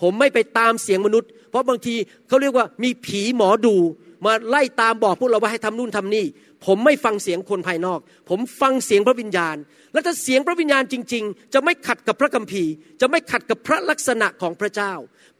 [0.00, 1.94] ผมไม่ไปตามเสียงมนุษย์ เพราะบางที
[2.28, 3.76] เขาเรียกว่ามีผีหมอดู
[4.24, 6.26] มาไล่ตามบอกพวกเราว่าให้ทำนู่นทำนี่
[6.66, 9.56] ผมไม่ฟังเสียงคนภายนอก ผมฟังเสียงพระวิญญาณ
[9.92, 14.92] แล้วถ้าเสียงพระวิญญาณจริง ๆ จะไม่ขัดกับพระคัมภีร์ จะไม่ขัดกับพระลักษณะของพระเจ้า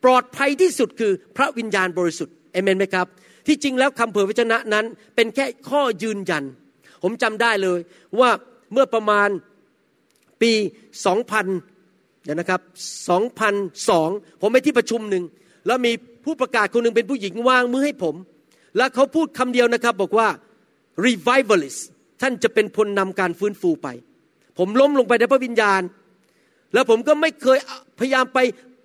[0.05, 3.07] ปลอดภัยที่สุดคือพระวิญญาณบริสุทธิ์เอเมนไหมครับ
[3.47, 4.85] ที่จริงแล้วคำเผยพระชนะนั้น
[5.17, 6.45] เป็นแค่ข้อยืนยัน
[7.03, 7.79] ผมจำได้เลย
[8.21, 8.31] ว่า
[8.73, 9.29] เมื่อประมาณ
[10.43, 10.53] ปี
[11.39, 12.61] 2000เดี๋ยวนะครับ
[13.67, 15.25] 2002 ผมไปที่ประชุมหนึ่ง
[15.67, 15.93] แล้วมี
[16.25, 18.15] ผู้ประกาศคนหนึ่งเป็นผู้หญิงวางมือให้ผม
[18.77, 20.29] แล้วเขาพูดคำเดียวนะครับบอกว่า
[21.05, 21.81] revivalist
[22.21, 23.89] ท่านจะเป็นพลนำการฟื้นฟูไป
[24.59, 25.83] ผมล้มลงไปในพระวิญญาณ
[26.75, 27.59] แล้วผมก็ไม่เคย
[27.99, 28.39] พยายามไป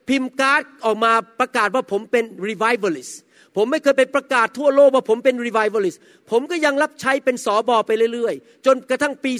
[0.09, 3.13] พิมพ์การ์ดออกมาประกาศว่าผมเป็น revivalist
[3.55, 5.97] ผมไม่เคยไปประกาศทั่วโลกว่าผมเป็น revivalist
[6.31, 9.31] ผมก็ยังรับใช้เป็นสอบอไปเรื่อยๆ จนกระทั่งปี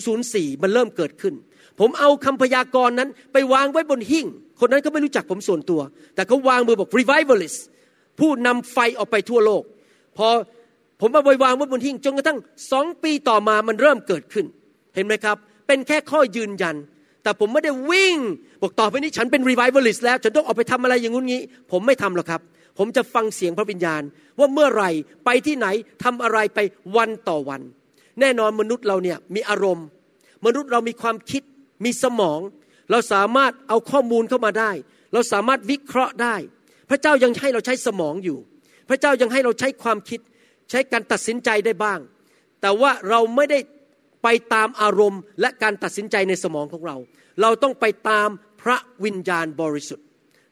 [0.00, 1.34] 2004 มันเริ่มเกิดขึ้น
[1.80, 4.26] ผมเอาคำพยากรณ์นั้นไปวางไว้บนหิ้ง
[4.60, 5.80] คนนั้นก็ไม่รู้จักผมส่วนตัว
[6.14, 7.58] แต่เขาวางมือบอก revivalist
[8.18, 9.62] ผู้นำไฟออกไปทั่วโลก
[10.18, 10.28] พอ
[11.00, 12.38] ผมเอาไปวางไว้บนหิ้งจนกระทั่ง
[12.72, 14.46] สองปีต่อมามันเริ่มเกิดขึ้น
[14.94, 16.76] เห็นไหมครับ เป็นแค่ข้อยืนยัน
[17.22, 18.16] แต่ผมไม่ได้วิ่ง
[18.62, 21.42] บอกต่อไปนี้ฉันเป็น revivalist แล้ว ฉันต้องออกไปทำอะไรอย่างงู้นงี้
[21.72, 22.40] ผมไม่ทำหรอกครับ
[22.78, 24.02] ผมจะฟังเสียงพระวิญญาณ
[24.38, 24.90] ว่าเมื่อไหร่
[25.24, 25.66] ไปที่ไหน
[26.04, 26.58] ทำอะไรไป
[26.96, 27.60] วันต่อวัน
[28.20, 29.86] แน่นอนมนุษย์เราเนี่ยมีอารมณ์
[30.46, 31.42] มนุษย์เรามีความคิด
[31.84, 32.40] มีสมอง
[32.90, 34.70] เราสามารถเอาข้อมูลเข้ามาได้
[35.12, 36.36] เราสามารถวิเคราะห์ได้
[36.90, 38.38] พระเจ้ายังให้เราใช้สมองอยู่
[38.88, 40.20] พระเจ้ายังให้เราใช้ความคิด
[40.70, 42.00] ใช้การตัดสินใจได้บ้าง
[42.60, 43.58] แต่ว่าเราไม่ได้
[44.22, 46.96] ไปตามอารมณ์และการตัดสินใจในสมองของเรา
[47.42, 48.28] เราต้องไปตาม
[48.62, 50.06] พระวิญญาณบริสุทธิ์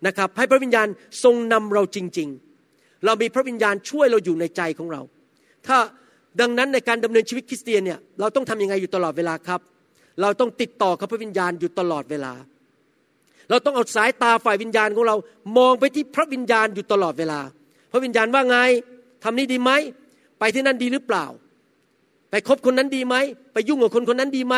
[0.06, 0.86] นะครับให้พระวิญญาณ
[1.24, 2.28] ทรงนำเราจริง
[2.66, 5.02] ๆ เรามีพระวิญญาณช่วยเราอยู่ในใจของเรา
[5.66, 5.76] ถ้า
[6.40, 9.60] ดังนั้นในการดำเนินชีวิตคริสเตียนเนี่ยเราต้องทำยังไงอยู่ตลอดเวลาครับ
[10.22, 12.32] เราต้องติดต่อกับพระวิญญาณอยู่ตลอดเวลา
[13.50, 15.16] เราต้องเอาสายตาฝ่ายวิญญาณของเรา
[15.58, 17.40] มองไปที่พระวิญญาณอยู่ตลอดเวลา
[17.92, 18.58] พระวิญญาณว่าไง
[19.24, 19.70] ทำนี้ดีไหม
[20.38, 21.26] ไปที่นั่นดีหรือเปล่า
[22.30, 23.16] ไปคบคนนั้นดีไหม
[23.52, 24.56] ไปยุ่งกับคนคนนั้นดีไหม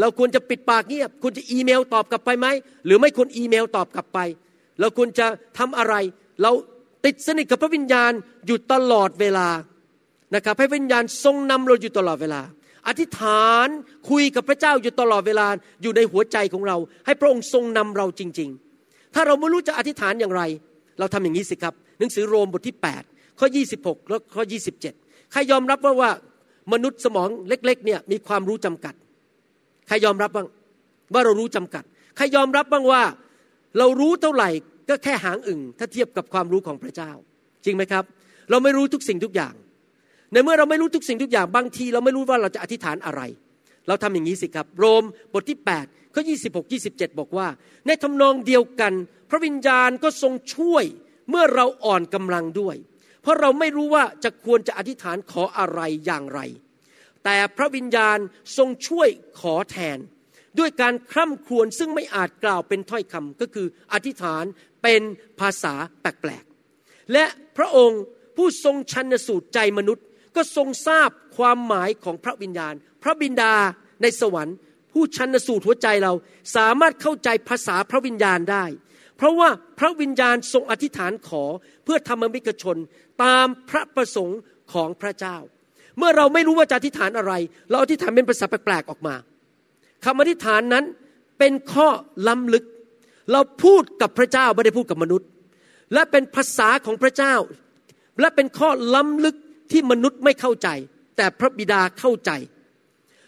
[0.00, 2.46] เราควรจะปิดปากเงียบควรจะอีเมลตอบกลับไปไหม
[2.86, 4.18] หรือไม่ควรอีเมลตอบกลับไป
[4.80, 5.26] เราควรจะ
[5.58, 5.94] ทำอะไร
[6.42, 6.52] เรา
[7.04, 8.12] ติดสนิทกับพระวิญญาณ
[8.46, 9.48] อยู่ตลอดเวลา
[10.34, 12.40] นะครับให้วิญญาณทรงนำเราอยู่ตลอดเวลา
[12.88, 13.68] อธิษฐาน
[14.10, 15.46] คุยกับพระเจ้าอยู่ตลอดเวลา
[15.82, 18.50] อยู่ในหัวใจของเรา ให้พระองค์ทรงนำเราจริง
[18.82, 20.42] ๆ ถ้าเราไม่รู้จะอธิษฐานอย่างไร
[20.98, 23.46] เราทำอย่างนี้สิครับ หนังสือโรมบทที่ 8 ข้อ
[23.78, 24.42] 26 และข้อ
[24.86, 26.10] 27 ใครยอมรับว่าว่า
[26.72, 28.94] มนุษย์สมองเล็กๆเนี่ยมีความรู้จำกัด
[29.88, 30.48] ใครยอมรับบ้าง
[31.14, 31.84] ว่าเรารู้จำกัด
[32.16, 33.02] ใครยอมรับบ้างว่า
[33.78, 34.48] เรารู้เท่าไหร่
[34.90, 37.10] ก็แค่หางอึ่งถ้าเทียบกับความรู้ของพระเจ้า
[37.64, 38.04] จริงไหมครับ
[38.50, 39.54] เราไม่รู้ทุกสิ่งทุกอย่าง
[40.32, 43.20] ในเมื่อเราไม่รู้ทุกสิ่งทุกอย่างบางที เราไม่รู้ว่าเราจะอธิษฐานอะไร
[43.88, 46.22] เราทำอย่างนี้สิครับ โรมบทที่8ข้อ
[46.52, 47.46] 26 27 บอกว่า
[47.86, 48.92] ในทำนองเดียวกัน
[49.30, 50.84] พระวิญญาณก็ทรงช่วย
[51.30, 52.76] เมื่อเราอ่อนกำลังด้วย
[53.22, 56.40] เพราะเราไม่รู้ว่าจะควรจะอธิษฐานขออะไรอย่างไร
[57.24, 58.18] แต่พระวิญญาณ
[58.56, 59.08] ทรงช่วย
[59.40, 59.98] ขอแทน
[60.58, 64.44] ด้วยการคร่ำครวญซึ่งไม่อาจกล่าวเป็นถ้อยคำก็คืออธิษฐาน
[64.82, 65.00] เป็น
[65.40, 67.24] ภาษาแปลกๆ และ
[67.56, 68.02] พระองค์
[68.36, 70.04] ผู้ทรงชันสูตรใจมนุษย์
[70.36, 73.54] ก็ทรงทราบความหมายของพระวิญญาณ พระบิดา
[74.02, 74.56] ในสวรรค์
[74.92, 76.12] ผู้ชันสูตรหัวใจเรา
[76.56, 78.64] สามารถเข้าใจภาษาพระวิญญาณได้
[79.16, 81.44] เพราะว่าพระวิญญาณทรงอธิษฐานขอ
[81.84, 82.76] เพื่อธรรมมิกชน
[83.24, 84.40] ตามพระประสงค์
[84.72, 85.36] ของพระเจ้า
[85.98, 87.32] เมื่อเราไม่รู้ว่าจะอธิษฐานอะไร
[87.68, 89.14] เราอธิษฐานเป็นภาษาแปลกๆออกมา
[90.04, 90.84] คำอธิษฐานนั้น
[91.38, 91.88] เป็นข้อ
[92.28, 92.64] ล้ำลึก
[93.32, 95.28] เราพูดกับพระเจ้าไม่ได้พูดกับมนุษย์
[95.94, 97.34] และเป็นภาษาของพระเจ้า
[98.20, 99.36] และเป็นข้อล้ำลึก
[99.72, 100.68] ที่มนุษย์ไม่เข้าใจ
[101.16, 102.30] แต่พระบิดาเข้าใจ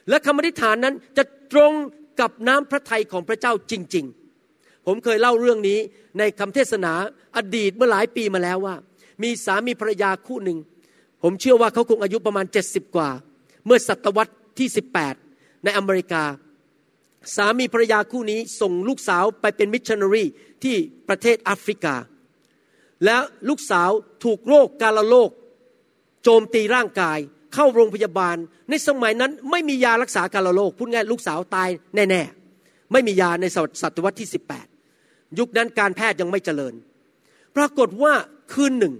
[0.09, 1.73] และคำอธิษฐานนั้นจะตรง
[2.21, 4.07] กับน้ำพระทัยของพระเจ้าจริง
[4.47, 5.79] ๆ ผมเคยเล่าเรื่องนี้
[6.19, 6.93] ในคำเทศนา
[7.37, 8.75] อดีตเมื่อหลายปีมาแล้วว่า
[9.23, 10.59] มีสามีภรรยาคู่หนึ่ง
[11.23, 13.11] ผมเชื่อว่าเขาคงอายุประมาณ 70 กว่า
[13.67, 14.69] เมื่อศตวรรษที่
[15.17, 16.23] 18 ในอเมริกา
[17.37, 20.25] สามีภรรยาคู่นี้ส่งลูกสาวไปเป็นมิชชันนารี
[20.63, 20.77] ที่
[21.09, 21.95] ประเทศแอฟริกา
[23.05, 23.91] แล้วลูกสาว
[24.25, 25.31] ถูกโรคกาลโรค
[26.23, 27.19] โจมตีร่างกาย
[27.55, 28.37] เข้าโรงพยาบาล
[28.71, 33.45] ในสมัยนั้นไม่มียารักษากาลโรคพูดง่ายลูกสาวตายแน่ๆ ไม่มียาใน
[33.83, 34.29] ศตวรรษที่
[34.83, 36.75] 18 ยุคนั้นการแพทย์ยังไม่เจริญ
[37.57, 38.15] ปรากฏว่า
[38.53, 38.95] คืนหนึ่ง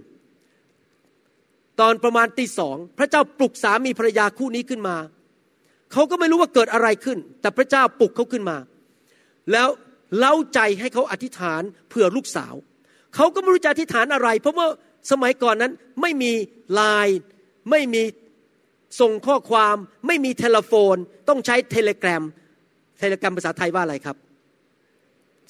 [1.79, 4.95] ตอนประมาณตีสองพระเจ้าปลุกสามีภรรยาคู่นี้ขึ้นมา
[5.93, 8.57] เขาก็ไม่รู้ว่าเกิดอะไรขึ้น แต่พระเจ้าปลุกเขาขึ้นมา
[9.51, 9.69] แล้ว
[10.17, 12.53] เล่าใจให้เขาอธิษฐานเผื่อลูกสาว
[13.15, 14.67] เขาก็ไม่รู้จะอธิษฐานอะไร เพราะว่า
[15.11, 16.31] สมัยก่อนนั้นไม่มี
[16.73, 17.19] ไลน์
[17.71, 18.03] ไม่มี
[18.99, 19.75] ส่งข้อความ
[20.07, 20.95] ไม่มี telephone
[21.29, 22.23] ต้องใช้ telegraph
[22.99, 24.17] telegraph ภาษาไทยว่าอะไรครับ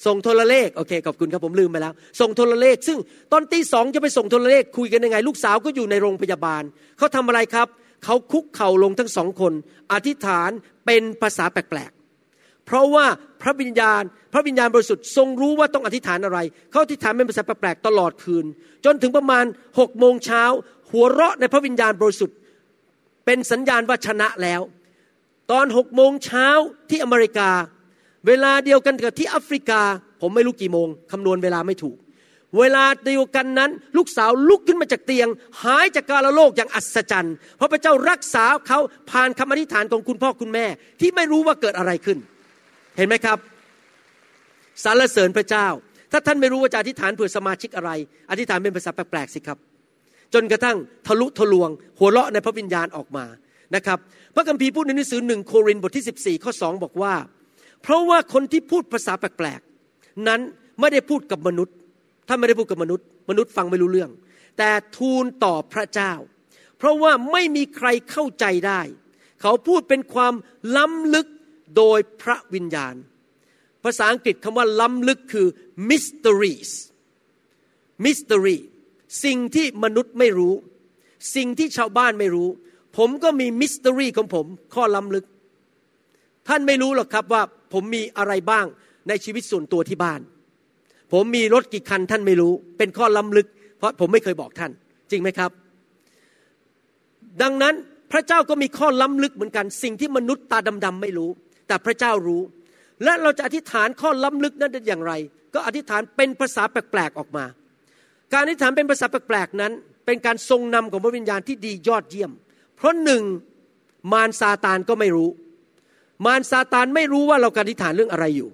[0.06, 2.98] ส่งโทรเลขโอเคขอบคุณครับผมลืมไปแล้ว ส่งโทรเลข ซึ่ง
[3.32, 6.62] ตอนตีสองจะไปส่งโทรเลขคุยกันยังไง ลูกสาวก็อยู่ในโรงพยาบาล
[6.98, 7.68] เขาทำอะไรครับ
[8.04, 9.52] เขาคุกเข่าลงทั้งสองคน
[9.92, 10.50] อธิษฐาน
[10.86, 13.06] เป็นภาษาแปลกๆ เพราะว่า
[13.42, 16.38] พระวิญญาณ พระวิญญาณบริสุทธิ์ทรงรู้ว่าต้องอธิษฐานอะไร
[16.70, 18.44] เขาอธิษฐานเป็นภาษาแปลกๆตลอดคืน
[18.84, 19.44] จนถึงประมาณ
[19.78, 20.44] หกโมงเช้า
[20.90, 22.36] หัวเราะในพระวิญญาณบริสุทธิ์
[23.24, 24.60] เป็นสัญญาณว่าชนะแล้ว
[25.50, 26.46] ตอนหกโมงเช้า
[26.90, 27.50] ที่อเมริกา
[28.26, 29.82] เวลาเดียวกันกับที่แอฟริกา
[30.20, 31.96] ผมไม่รู้กี่โมงคำนวณเวลาไม่ถูก
[32.58, 35.28] เวลาเดียวกันนั้น ลูกสาวลุกขึ้นมาจากเตียง
[35.62, 38.78] หายจากกาลโลกอย่างอัศจรรย์เพราะพระเจ้ารักษาเขา
[39.10, 40.66] ผ่านคำอธิษฐานของคุณพ่อคุณแม่
[41.00, 42.18] ที่ไม่รู้ว่าเกิดอะไรขึ้น
[42.96, 43.38] เห็นไหมครับ
[44.84, 45.66] สรรเสริญพระเจ้า
[46.12, 47.90] ถ้าท่านไม่รู้ว่าจะอธิษฐานเผื่อสมาชิกอะไร
[48.30, 49.58] อธิษฐานเป็นภาษาแปลกๆสิครับ
[50.34, 53.24] จนกระทั่งทะลุทะลวง หัวเราะในพระวิญญาณออกมา
[53.74, 53.98] นะครับ
[54.34, 57.14] พระคัมภีร์พูดในหนังสือหนึ่งโครินธ์บทที่ 14 ข้อ 2 บอกว่า
[57.82, 60.40] เพราะว่าคนที่พูดภาษาแปลกๆนั้น
[60.80, 61.74] ไม่ได้พูดกับมนุษย์
[62.28, 64.10] ท่านไม่ได้พูดกับมนุษย์ มนุษย์ฟังไม่รู้เรื่อง
[64.58, 66.12] แต่ทูลต่อพระเจ้า
[66.78, 68.80] เพราะว่าไม่มีใครเข้าใจได้
[69.42, 70.34] เขาพูดเป็นความ
[70.76, 71.26] ล้ำลึก
[71.76, 72.94] โดยพระวิญญาณ
[73.84, 75.46] ภาษาอังกฤษคำว่าล้ำลึกคือ
[75.90, 76.72] mysteries
[78.04, 78.58] mystery
[79.24, 80.54] สิ่งที่มนุษย์ไม่รู้
[81.36, 82.48] สิ่งที่ชาวบ้านไม่รู้
[82.96, 85.26] ผมก็มีมิส t ต r y ของผม ข้อล้ำลึก
[86.48, 88.66] ท่านไม่รู้หรอกครับว่าผมมีอะไรบ้าง
[89.08, 90.20] ในชีวิตส่วนตัวที่บ้าน
[91.14, 93.46] ผมมีรถกี่คันท่านไม่รู้ เป็นข้อล้ำลึก
[93.78, 94.70] เพราะผมไม่เคยบอกท่าน
[95.10, 95.50] จริงไหมครับ
[97.42, 97.74] ดังนั้น
[98.12, 101.30] พระเจ้าก็มีข้อล้ำลึกเหมือนกัน สิ่งที่มนุษย์ตาดำๆไม่รู้
[101.66, 102.42] แต่พระเจ้ารู้
[103.04, 105.12] และเราจะอธิษฐานข้อล้ำลึกนั้นได้อย่างไร
[105.54, 107.44] ก็อธิษฐานเป็นภาษาแปลกๆออกมา
[108.32, 109.72] การอธิษฐานเป็นภาษาแปลกๆนั้น
[110.06, 112.30] เป็นการทรงนำของพระวิญญาณที่ดียอดเยี่ยม
[112.76, 113.22] เพราะหนึ่ง
[114.12, 115.30] มารซาตานก็ไม่รู้
[116.26, 118.50] มารซาตานไม่รู้ว่าเราการอธิษฐานเรื่องอะไรอยู่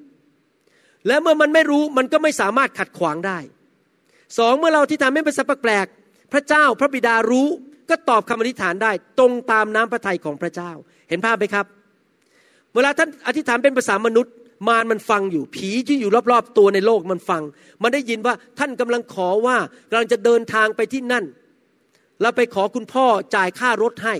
[1.07, 3.39] และเมื่อมันไม่รู้มันก็ไม่สามารถขัดขวางได้
[4.39, 5.87] สองเมื่อเราที่ทำให้เป็นสัพแปลก
[6.33, 7.49] พระเจ้าพระบิดารู้
[7.91, 10.73] ก็ตอบคำอธิษฐานได้ ตรงตามน้ำพระทัยของพระเจ้า
[11.09, 11.67] เห็นภาพไหมครับ
[12.75, 14.35] เวลาท่านอธิษฐานเป็นภาษามนุษย์
[14.69, 17.43] มารมันฟังอยู่ผีที่อยู่รอบๆ ตัวในโลกมันฟัง
[17.83, 19.57] มันได้ยินว่าท่านกำลังขอว่า
[19.91, 21.25] กำลังจะเดินทางไปที่นั่น
[22.21, 24.15] แล้วไปขอคุณพ่อจ่ายค่ารถให้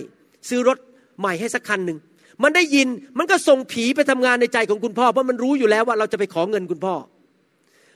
[0.49, 0.77] ซื้อรถ
[1.19, 1.97] ใหม่ให้สักคันหนึ่ง
[2.43, 6.95] มันได้ยินมันก็ส่งผีไปทำงานในใจของคุณพ่อ เพราะมันรู้อยู่แล้วว่าเราจะไปขอเงินคุณพ่อ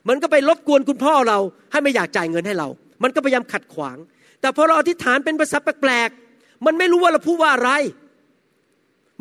[0.10, 1.39] มันก็ไปรบกวนคุณพ่อเรา
[1.71, 2.67] ให้ไม่อยากจ่ายเงินให้เรา
[3.04, 3.98] มันก็พยายามขัดขวาง
[4.41, 7.71] แต่พอเราอธิษฐานเป็นภาษาแปลกๆมันไม่รู้ว่าเราพูดว่าอะไร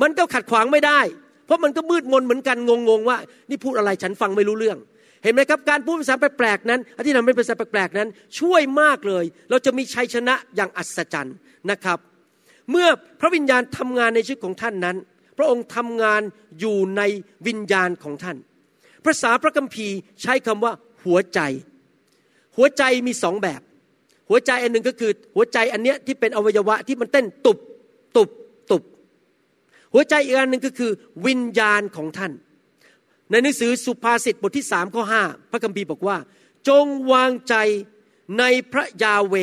[0.03, 1.01] มันก็ขัดขวางไม่ได้
[1.47, 3.19] เพราะมันก็มืดมนเหมือนกันงงๆว่า
[3.51, 4.79] นี่พูดอะไรฉันฟังไม่รู้เรื่อง
[5.23, 8.09] เห็นไหมครับการพูดภาษาแปลกๆนั้นอธิษฐานเป็นภาษาแปลกๆนั้น
[8.41, 11.37] ช่วยมากเลย เราจะมีชัยชนะอย่างอัศจรรย์
[11.71, 11.99] นะครับ
[12.71, 12.89] เมื่อ
[13.21, 14.97] พระวิญญาณทำงานในชีวิตของท่านนั้น
[15.37, 16.23] พระองค์ทำงาน
[16.61, 17.03] อยู่ใน
[17.47, 18.37] วิญญาณของท่าน
[19.05, 20.73] ภาษาพระคัมภีร์ใช้คำว่า
[21.05, 21.41] หัวใจ
[22.57, 23.61] หัวใจมีสองแบบ
[24.29, 27.59] หัวใจอันหนึ่งก็คือ หัวใจอันเนี้ยที่เป็นอวัยวะที่มันเต้นตุบ
[28.17, 28.31] ตุบ
[28.71, 28.83] ตุบ
[29.95, 30.91] หัวใจอีกอันหนึ่งก็คือ
[31.27, 32.33] วิญญาณของท่าน
[33.31, 36.17] ในหนังสือสุภาษิตบทที่สามข้อห้าพระคัมภีร์บอกว่า
[36.69, 37.55] จงวางใจ
[38.39, 39.35] ในพระยาเว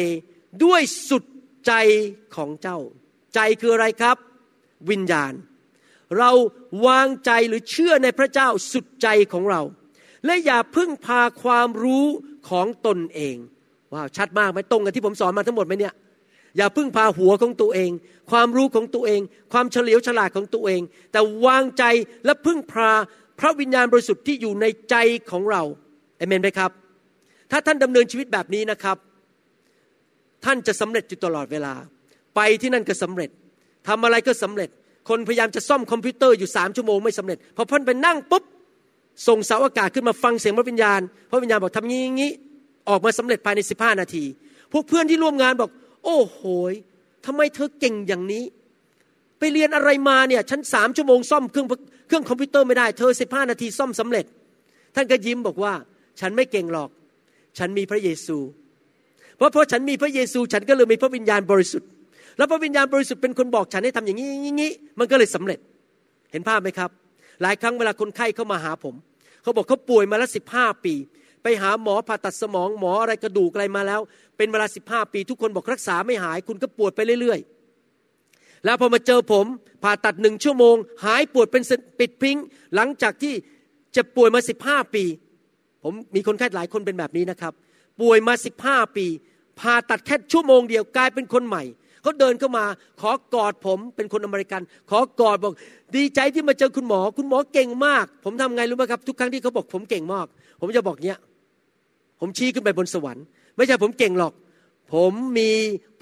[0.63, 1.23] ด้วยสุด
[1.65, 1.73] ใจ
[2.35, 2.79] ของเจ้า
[3.35, 4.17] ใจคืออะไรครับ
[4.89, 5.33] วิญญาณ
[6.19, 6.31] เรา
[6.87, 9.61] วางใจหรือเชื่อในพระเจ้าสุดใจของเรา
[10.25, 12.05] และอย่าพึ่งพาความรู้
[12.49, 13.35] ของตนเอง
[13.93, 15.93] ว้าวชัดมากไหมตรงกับที่ผมสอนมาทั้งหมดไหมเนี่ย
[16.57, 17.91] อย่าพึ่งพาหัวของตัวเอง
[18.31, 19.21] ความรู้ของตัวเอง
[19.53, 21.83] ความเฉลียวฉลาดของตัวเอง แต่วางใจ
[22.25, 22.89] และพึ่งพา
[23.39, 24.95] พระวิญญาณบริสุทธิ์ที่อยู่ในใจ
[25.31, 25.63] ของเรา
[26.17, 26.71] เอเมนไหมครับ
[27.51, 28.97] ถ้าท่านดำเนินชีวิตแบบนี้นะครับ
[30.45, 31.73] ท่านจะสำเร็จอยู่ตลอดเวลา
[32.35, 33.29] ไปที่นั่นก็สำเร็จ
[33.87, 34.69] ทำอะไรก็สำเร็จ
[35.09, 38.43] คนพยายามจะซ่อมคอมพิวเตอร์อยู่สามชั่วโมงไม่สำเร็จพอท่านไปนั่งปุ๊บ
[39.27, 42.31] ส่งเสาอากาศขึ้นมาฟังเสียงพระวิญญาณ พระวิญญาณบอกทำงี้งี้
[42.89, 44.23] ออกมาสำเร็จภายในสิบห้านาที
[44.71, 45.69] พวกเพื่อนที่ร่วมงานบอก
[46.05, 46.41] โอ้โห
[47.25, 48.43] ทำไมเธอเก่งอย่างนี้
[49.39, 51.67] ไปเรียนอะไรมาเนี่ยฉันสามชั่วโมงซ่อมเครื่อง
[52.07, 54.25] เครื่องคอมพิวเตอร์ไม่ได้เธอสิบห้านาทีซ่อมสำเร็จ
[54.95, 55.73] ท่านก็ยิ้มบอกว่า
[56.19, 56.89] ฉันไม่เก่งหรอก
[57.57, 58.37] ฉันมีพระเยซู
[59.35, 61.89] เพราะเพราะฉันมีพระเยซู ฉันก็เลยมีพระวิญญาณบริสุทธิ์
[62.41, 65.59] แล้วพระวิญญาณบริสุทธิ์เป็นคนบอกฉันให้ทำอย่างนี้อย่างนี้มันก็เลยสำเร็จ
[66.31, 66.89] เห็นภาพไหมครับ
[67.41, 68.95] หลายครั้งเวลาคนไข้เข้ามาหาผม
[69.43, 70.93] เขาบอกเขาป่วยมาแล้วสิบห้าปี
[71.43, 74.01] ไปหาหมอผ่าตัดสมองหมออะไรกระดูกอะไรมาแล้ว
[74.37, 79.45] เป็นเวลาสิบห้าปี ทุกคนบอกรักษาไม่หาย คุณก็ปวดไปเรื่อยๆ แล้วพอมาเจอผม
[79.83, 80.75] ผ่าตัดหนึ่งชั่วโมง
[81.05, 81.63] หายปวดเป็น
[81.99, 82.37] ปิดพิง
[82.75, 83.33] หลังจากที่
[83.95, 85.03] จะป่วยมาสิบห้าปี
[85.83, 87.53] ผมมีคนไข้หลายคนเป็นแบบนี้นะครับ
[88.01, 89.05] ป่วยมาสิบห้าปี
[89.59, 91.63] ผ่าตัดแค่ชั่วโมงเดียวกลายเป็นคนใหม่
[92.01, 92.65] เขาเดินเข้ามา
[93.01, 95.53] ขอกอดผมเป็นคนอเมริกัน ขอกอดบอก
[95.95, 100.27] ดีใจที่มาเจอคุณหมอ คุณหมอเก่งมาก ผมทำไงรู้ไหมครับ ทุกครั้งที่เขาบอกผมเก่งมาก
[100.61, 101.17] ผมจะบอกเนี้ย
[102.19, 104.33] ผมชี้ขึ้นไปบนสวรรค์ ไม่ใช่ผมเก่งหรอก
[104.93, 105.51] ผมมี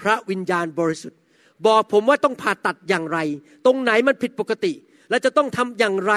[0.00, 1.18] พระวิญญาณบริสุทธิ์
[1.66, 3.18] บอกผมว่าต้องผ่าตัดอย่างไร
[3.66, 4.72] ตรงไหนมันผิดปกติ
[5.10, 6.14] และจะต้องทำอย่างไร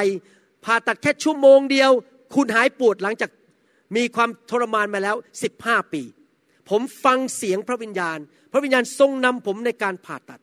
[0.65, 1.91] ผ่าตัดแค่ชั่วโมงเดียว
[2.35, 3.29] คุณหายปวดหลังจาก
[3.95, 6.01] มีความทรมานมาแล้วสิบห้าปี
[6.69, 8.17] ผมฟังเสียงพระวิญญาณ
[8.53, 10.41] พระวิญญาณทรงนำผมในการผ่าตัด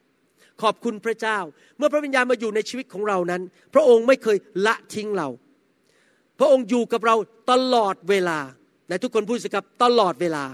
[0.63, 1.39] ขอบคุณพระเจ้า
[1.77, 3.43] เมื่อพระวิญญาณมาอยู่ในชีวิตของเรานั้น
[3.75, 5.29] พระองค์ไม่เคยละทิ้งเรา
[6.39, 7.17] พระองค์อยู่กับเรา
[7.51, 8.39] ตลอดเวลา
[8.89, 10.45] และทุกคนพูดสิครับตลอดเวลา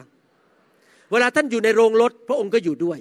[1.12, 2.98] เวลาท่านอยู่ในโรงรถ พระองค์ก็อยู่ด้วย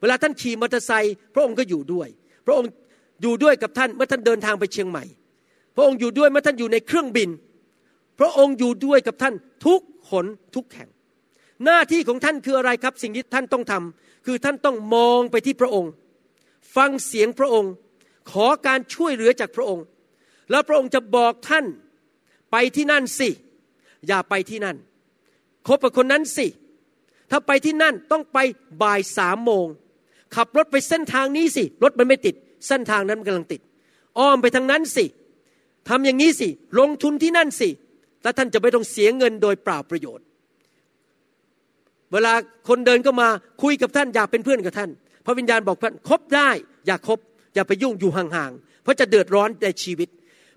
[0.00, 2.08] เวลาท่านขี่มอเตอร์ไซค์พระองค์ก็อยู่ด้วย
[2.46, 2.68] พระองค์
[3.22, 5.04] อยู่ด้วยกับท่านเมื่อท่านเดินทางไปเชียงใหม่
[5.76, 7.28] พระองค์อยู่ด้วยเมื่อท่านอยู่ในเครื่องบิน
[8.20, 9.34] พระองค์อยู่ด้วยกับท่าน
[9.66, 10.88] ทุกขนทุกแห่ง
[11.64, 15.90] หน้าที่ของท่านคืออะไรครับ สิ่งที่ท่านต้องทำคือท่านต้องมองไปที่พระองค์
[16.76, 17.72] ฟังเสียงพระองค์
[18.30, 19.84] ขอการช่วยเหลือจากพระองค์
[20.50, 21.64] แล้วพระองค์จะบอกท่าน
[22.50, 23.28] ไปที่นั่นสิ
[24.06, 24.76] อย่าไปที่นั่น
[25.66, 26.46] คบกับคนนั้นสิ
[27.30, 28.38] ถ้าไปที่นั่นต้องไป
[28.82, 29.66] บ่ายสามโมง
[30.34, 32.34] ขับรถไปเส้นทางนี้สิ รถมันไม่ติด
[32.68, 33.60] เส้นทางนั้นมันกำลังติด
[34.18, 35.04] อ้อมไปทางนั้นสิ
[35.88, 36.48] ทำอย่างนี้สิ
[36.78, 37.68] ลงทุนที่นั่นสิ
[38.22, 40.24] แล้วท่านจะไม่ต้องเสียเงินโดยเปล่าประโยชน์
[42.12, 42.32] เวลา
[42.68, 43.28] คนเดินก็มา
[43.62, 44.90] คุยกับท่านอยากเป็นเพื่อนกับท่าน
[45.26, 46.50] พระวิญญาณบอกท่านคบได้
[46.86, 47.18] อย่าคบ
[47.54, 50.08] อย่าไปยุ่งอยู่ห่างๆ เพราะจะเดือดร้อนในชีวิต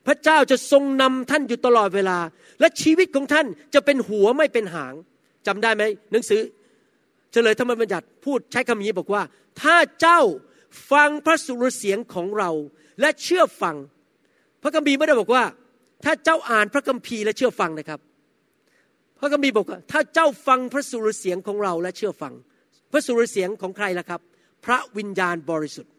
[0.08, 2.18] พระเจ้าจะทรงนำท่านอยู่ตลอดเวลา
[2.60, 4.94] และชีวิตของท่านจะเป็นหัวไม่เป็นหาง
[5.48, 6.42] จำได้ไหมหนังสือ
[7.32, 9.24] เฉลยธรรมบัญญัติพูดใช้คำนี้บอกว่า
[9.62, 10.20] ถ้าเจ้า
[10.92, 12.52] ฟังพระสุรเสียงของเรา
[13.02, 13.76] และเชื่อฟัง
[14.62, 15.44] พระคัมภีร์ไม่ได้บอกว่า
[16.04, 18.00] ถ้าเจ้าอ่านพระคัมภีร์และเชื่อฟังนะครับ
[19.26, 22.34] ระคัมภีร์บอกว่าถ้าเจ้าฟังพระสุรเสียงของเราและเชื่อฟัง
[22.92, 24.22] พระสุรเสียงของใครล่ะครับ
[24.66, 25.92] พระวิญญาณบริสุทธิ์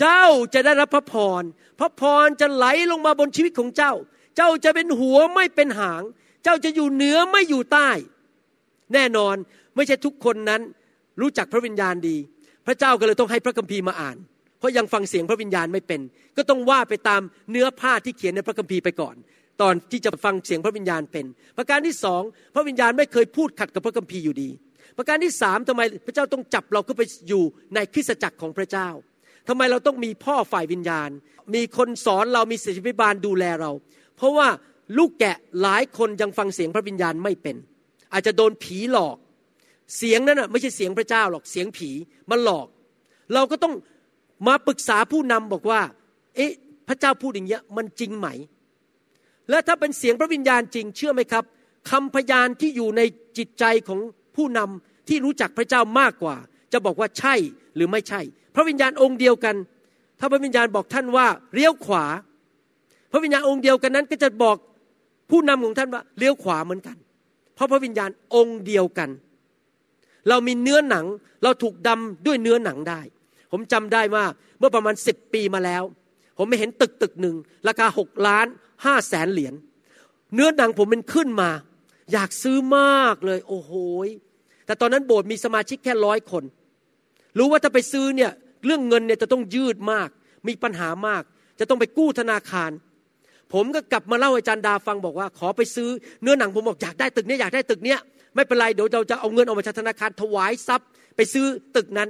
[0.00, 1.42] เจ้าจะได้รับพระพร
[1.80, 3.92] พระพรจะไหลลงมาบนชีวิตของเจ้า
[4.36, 6.02] เจ้าจะเป็นหัวไม่เป็นหาง
[6.44, 7.90] เจ้าจะอยู่เหนือไม่อยู่ใต้
[8.94, 9.36] แน่นอน
[9.76, 10.60] ไม่ใช่ทุกคนนั้น
[11.20, 12.16] รู้จักพระวิญญาณดี
[12.66, 14.16] พระเจ้าก็เลยต้องให้พระคัมภีร์มาอ่าน
[14.58, 16.00] เพราะยังฟังเสียงพระวิญญาณไม่เป็น
[16.36, 19.14] ก็ต้องว่าไปตามเนื้อผ้าที่เขียนในพระคัมภีร์ไปก่อน
[19.62, 21.26] ตอนที่จะฟังเสียงพระวิญญาณเป็น
[21.58, 22.22] ประการที่สอง
[22.54, 24.50] พระวิญญาณไม่เคยพูดขัดกับพระคัมภีร์อยู่ดี
[24.98, 27.42] ประการที่สามทำไมพระเจ้าต้องจับเราเข้าไปอยู่
[27.74, 28.88] ในคริสตจักรของพระเจ้า
[29.48, 31.10] ทำไมเราต้องมีพ่อฝ่ายวิญญาณ
[31.54, 33.70] มีคนสอนเรามีศิษยพิบาลดูแลเรา
[34.16, 34.48] เพราะว่า
[34.98, 37.56] ลูกแกะหลายคนยังฟังเสียงพระวิญญาณไม่เป็น
[38.12, 39.16] อาจจะโดนผีหลอก
[39.96, 41.90] เสียงนั้นไม่ใช่เสียงพระเจ้าหรอกเสียงผี
[42.30, 42.66] มันหลอก
[43.34, 43.74] เราก็ต้อง
[44.46, 45.80] มาปรึกษาผู้นำบอกว่า
[46.36, 46.52] เอ๊ะ
[46.88, 48.28] พระเจ้าพูดอย่างเงี้ยมันจริงไหม
[49.50, 51.44] และถ้าเป็นเสียงพระวิญญาณจริงเชื่อไหมครับ
[51.90, 53.00] คำพยานที่อยู่ใน
[53.38, 54.00] จิตใจของ
[54.36, 56.36] ผู้นำที่รู้จักพระเจ้ามากกว่า
[56.72, 57.34] จะบอกว่าใช่
[57.76, 58.20] หรือไม่ใช่
[58.54, 59.56] พระวิญญาณองค์เดียวกัน
[60.18, 62.04] ถ้าพระวิญญาณบอกท่านว่าเลี้ยวขวา
[63.12, 64.56] พระวิญญาณองค์เดียวกันนั้น ก็จะบอก
[65.30, 66.96] ผู้นำของท่านว่าเลี้ยวขวาเหมือนกัน
[67.54, 69.10] เพราะพระวิญญาณองค์เดียวกัน
[70.28, 71.06] เรามีเนื้อหนัง
[71.42, 73.00] เราถูกดำด้วยเนื้อหนังได้
[73.52, 74.24] ผมจำได้ว่า
[74.58, 75.82] เมื่อประมาณสิบปีมาแล้ว
[76.38, 77.36] ผมไม่เห็นตึกตึกหนึ่ง
[77.68, 78.46] ราคาหกล้าน
[78.84, 79.54] ห้าแสนเหรียญ
[80.34, 81.50] เนื้อหนังผมเป็นขึ้นมา
[82.12, 83.72] อยากซื้อมากเลย โอ้โห
[84.66, 86.44] แต่ตอนนั้นโบสถ์มีสมาชิกแค่ร้อยคน
[87.38, 88.30] รู้ว่าถ้าไปซื้อเนี่ย
[88.64, 90.08] เรื่องเงินเนี่ยจะต้องยืดมาก
[90.48, 91.22] มีปัญหามาก
[91.60, 92.70] จะต้องไปกู้ธนาคาร
[93.52, 95.88] ผมก็กลับมาเล่าให้อาจารย์ดาฟังบอกว่า ขอไปซื้อ
[96.22, 98.00] เนื้อหนังผมบอกอยากได้ตึกนี้อยากได้ตึกเนี้ย
[98.34, 102.08] ไม่เป็นไรเดี๋ยวเราจะเอาเงินออกมาจากธนาคารถวายทรัพย์ ไปซื้อตึกนั้น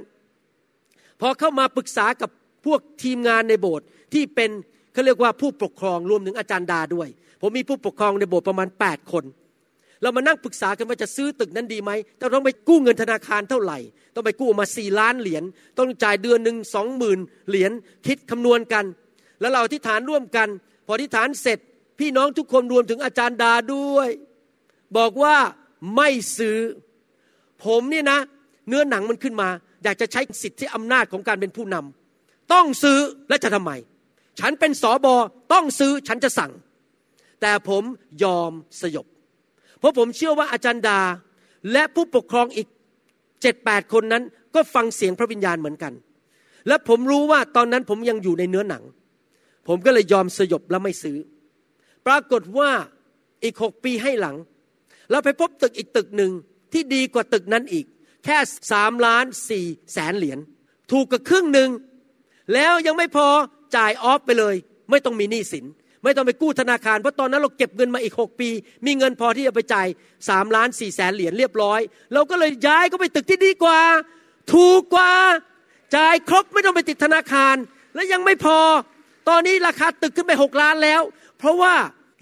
[1.21, 2.29] พอเข้ามาปรึกษากับ
[2.65, 4.51] พวกทีมงานในโบสถ์ที่เป็น
[4.93, 7.07] เขาเรียกว่าผู้ปกครองรวมถึงอาจารย์ดาด้วย
[7.41, 9.23] ผมมีผู้ปกครองในโบสถ์ประมาณ 8 คน
[10.01, 13.77] เรามานั่งปรึกษากันว่าจะซื้อตึกนั้นดีไหมต้องไปกู้เงินธนาคารเท่าไหร่
[14.15, 15.43] ต้องไปกู้มาสี่ล้านเหรียญ
[15.77, 17.71] ต้องจ่ายเดือนหนึ่งสองหมื่นเหรียญ
[18.07, 18.85] คิดคำนวณกัน
[19.39, 20.47] แล้วเราอธิษฐานร่วมกัน
[20.85, 21.59] พออธิษฐานเสร็จ
[21.99, 24.09] พี่น้องทุกคนรวมถึงอาจารย์ดาด้วย
[24.97, 25.35] บอกว่า
[25.95, 26.57] ไม่ซื้อ
[27.65, 28.19] ผมเนี่ยนะ
[28.67, 29.49] เนื้อหนังมันขึ้นมา
[29.83, 32.99] อยากจะใช้สิทธิอำนาจของการเป็นผู้นำต้องซื้อ
[33.29, 33.71] และจะทำไม
[34.39, 35.15] ฉันเป็นสอบอ
[35.53, 36.51] ต้องซื้อฉันจะสั่ง
[37.41, 37.83] แต่ผม
[38.23, 39.05] ยอมสยบ
[39.79, 40.99] เพราะผมเชื่อว่าอาจารย์ดา
[41.71, 42.67] และผู้ปกครองอีก
[43.41, 44.23] เจ็ดแปดคนนั้น
[44.55, 45.93] ก็ฟังเสียงพระวิญญาณเหมือนกัน
[46.67, 48.83] และผมรู้ว่าตอนนั้นผมยังอยู่ในเนื้อหนัง
[49.67, 51.17] ผมก็เลยยอมสยบและไม่ซื้อ
[52.05, 52.71] ปรากฏว่า
[53.43, 54.35] อีกหกปีให้หลัง
[55.11, 56.31] เราไปพบตึกอีกตึกหนึ่ง
[56.73, 57.85] ที่ดีกว่าตึกนั้นอีก
[58.25, 58.37] แค่
[58.71, 60.39] สามล้านสี่แสนเหรียญ
[60.91, 61.69] ถูกกับครึ่งหนึ่ง
[62.53, 63.27] แล้วยังไม่พอ
[63.75, 64.55] จ่ายออฟไปเลย
[64.89, 65.65] ไม่ต้องมีหนี้สิน
[66.03, 68.49] ไม่ต้องไปกู้ธนาคาร เพราะตอนนั้นเราเก็บเงินมาอีกหกปี
[68.85, 69.87] มีเงินพอที่จะไปจ่าย
[70.29, 71.79] สามล้านสี่แสนเหรียญเรียบร้อย
[72.13, 73.79] เราก็เลยย้ายก็ไปตึกที่ดีกว่า
[74.53, 75.13] ถูกกว่า
[75.95, 77.55] จ่ายครบไม่ต้องไปติดธนาคาร
[77.95, 78.59] และยังไม่พอ
[79.29, 81.01] ตอนนี้ราคาตึกขึ้นไปหกล้านแล้ว
[81.39, 81.73] เพราะว่า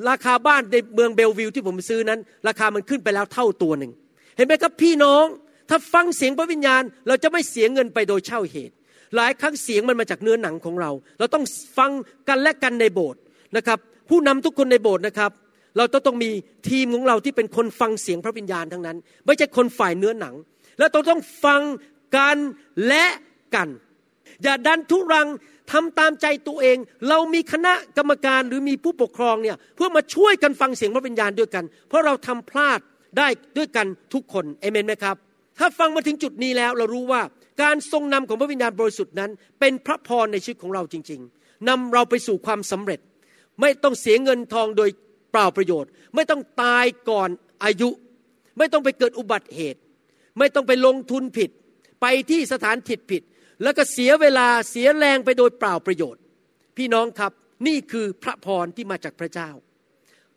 [0.09, 3.91] ราคาบ้านในเมืองเบลวิวที่ผมซื้อนั้น ราคามันขึ้นไปแล้วเท่าตัวหนึ่ง
[4.35, 5.25] เห็นไหมครับพี่น้อง
[5.69, 8.73] ถ้าฟังเสียงพระวิญญาณ เราจะไม่เสียเงินไปโดยเช่าเหตุ
[9.15, 11.45] หลายครั้งเสียงมันมาจากเนื้อหนังของเรา เราต้อง
[11.77, 11.91] ฟัง
[12.29, 13.21] กันและกันในโบสถ์
[13.57, 15.31] นะครับ ผู้นำทุกคนในโบสถ์นะครับ
[15.77, 16.29] เราต้องต้องมี
[16.69, 20.35] ทีมของเราที่เป็นคนฟังเสียงพระวิญญาณทั้งนั้น ไม่ใช่คนฝ่ายเนื้อหนัง
[20.79, 21.61] แล้วต้องต้องฟัง
[22.17, 22.37] กัน
[22.87, 23.05] และ
[23.55, 23.69] กัน
[24.43, 25.27] อย่าดันทุรัง
[25.71, 26.77] ทำตามใจตัวเอง
[27.09, 32.79] เรามีคณะกรรมการหรือมีผู้ปกครองเนี่ยเพื่อมาช่วยกันฟังเสียงพระวิญญาณด้วยกัน เพราะเราทำพลาด
[33.17, 35.15] ได้ด้วยกันทุกคนเอเมนไหมครับ
[35.59, 37.21] ถ้าฟังมาถึงจุดนี้แล้วเรารู้ว่า
[37.61, 42.99] การทรงนำของพระวิญญาณบริสุทธิ์นั้น เป็นพระพรในชีวิตของเราจริง ๆนำเราไปสู่ความสำเร็จ
[43.61, 44.89] ไม่ต้องเสียเงินทองโดย
[45.31, 47.29] เปล่าประโยชน์ ไม่ต้องตายก่อน
[47.63, 47.89] อายุ
[48.57, 49.79] ไม่ต้องไปเกิดอุบัติเหตุ
[50.39, 51.49] ไม่ต้องไปลงทุนผิด
[52.01, 53.21] ไปที่สถานผิดผิด
[53.63, 56.21] แล้วก็เสียเวลาเสียแรงไปโดยเปล่าประโยชน์
[56.77, 57.31] พี่น้องครับ
[57.67, 59.49] นี่คือพระพรที่มาจากพระเจ้า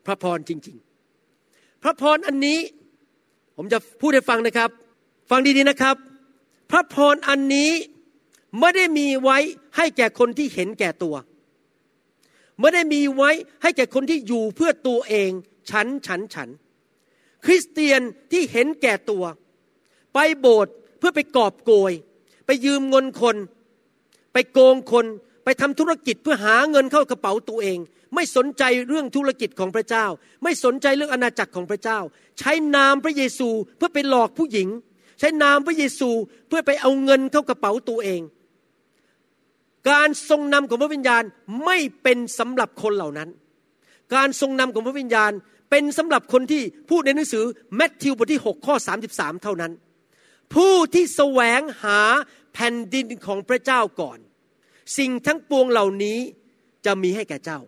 [0.07, 0.77] พระพรจริง
[1.31, 2.59] ๆ พระพรอันนี้
[3.57, 4.71] ผมจะพูดให้ฟังนะครับ
[5.31, 5.97] ฟังดีๆนะครับ
[6.71, 7.71] พระพรอันนี้
[8.59, 9.39] ไม่ได้มีไว้
[9.77, 11.17] ให้แก่คนที่เห็นแก่ตัว
[12.61, 13.31] ไม่ได้มีไว้
[13.63, 15.31] ให้แก่คนที่อยู่เพื่อตัวเอง
[15.71, 16.49] ฉันฉันฉัน
[17.45, 18.01] คริสเตียน
[18.33, 19.25] ที่เห็นแก่ตัว
[20.15, 21.93] ไปโบสถ์เพื่อไปกอบโกย
[22.47, 23.37] ไปยืมเงินคน
[24.33, 25.07] ไปโกงคน
[25.45, 27.79] ไปทำธุรกิจเพื่อหาเงินเข้ากระเป๋าตัวเอง
[28.15, 30.07] ไม่สนใจเรื่องธุรกิจของพระเจ้า
[30.43, 31.99] ไม่สนใจเรื่องอาณาจักรของพระเจ้า
[32.39, 34.69] ใช้นามพระเยซูเพื่อไปหลอกผู้หญิง
[35.21, 36.11] ใช้นามพระเยซู
[36.49, 38.21] เพื่อไปเอาเงินเข้ากระเป๋าตัวเอง
[39.91, 41.23] การทรงนำของพระวิญญาณ
[41.65, 43.29] ไม่เป็นสำหรับคนเหล่านั้น
[44.15, 45.33] การทรงนำของพระวิญญาณ
[45.71, 47.45] เป็นสำหรับคนที่พูดในหนังสือ
[47.77, 48.75] แมทธิวบทที่ 6 ข้อ
[49.09, 49.73] 33 เท่านั้น
[50.55, 52.01] ผู้ที่แสวงหา
[52.53, 54.19] แผ่นดินของพระเจ้าก่อน
[54.99, 56.19] สิ่งทั้งปวงเหล่านี้
[56.87, 57.61] จะมีให้แก่เจ้า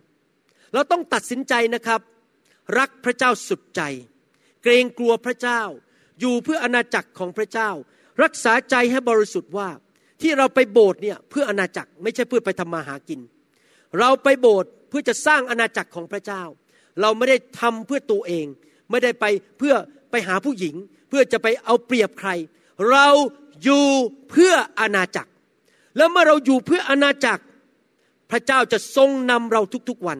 [0.73, 2.01] เราต้องตัดสินใจนะครับ
[2.77, 3.81] รักพระเจ้าสุดใจ
[4.63, 5.61] เกรงกลัวพระเจ้า
[6.23, 7.69] อยู่เพื่ออาณาจักรของพระเจ้า
[8.23, 9.69] รักษาใจให้บริสุทธิ์ว่า
[10.21, 13.19] ที่เราไปโบสถ์เนี่ยเพื่ออาณาจักรไม่ใช่เพื่อไปทำมาหากิน
[13.99, 16.43] เราไปโบสถ์เพื่อจะสร้างอาณาจักรของพระเจ้า
[17.01, 18.45] เราไม่ได้ทำเพื่อตัวเอง
[18.89, 19.25] ไม่ได้ไป
[19.57, 19.73] เพื่อ
[20.11, 20.75] ไปหาผู้หญิง
[21.09, 22.29] เพื่อจะไปเอาเปรียบใคร
[22.91, 23.07] เรา
[23.63, 23.85] อยู่
[24.29, 25.31] เพื่ออาณาจักร
[25.97, 27.43] แล้วเมื่อเราอยู่เพื่ออาณาจักร
[28.31, 30.19] พระเจ้าจะทรงนำเราทุกๆวัน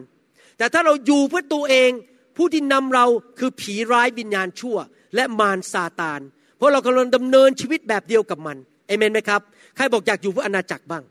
[0.58, 1.90] แต่ถ้าเราอยู่เพื่อตัวเอง
[2.36, 3.06] ผู้ที่นำเรา
[3.38, 4.76] คือผีร้ายวิญญาณชั่ว
[5.14, 6.20] และมารซาตาน
[6.56, 8.56] เพราะเรากำลังดำเนินชีวิตแบบเดียวกับมัน
[8.86, 9.40] เอเมนไหมครับ
[9.76, 11.02] ใครบอกอยากอยู่เพื่ออาณาจักรบ้าง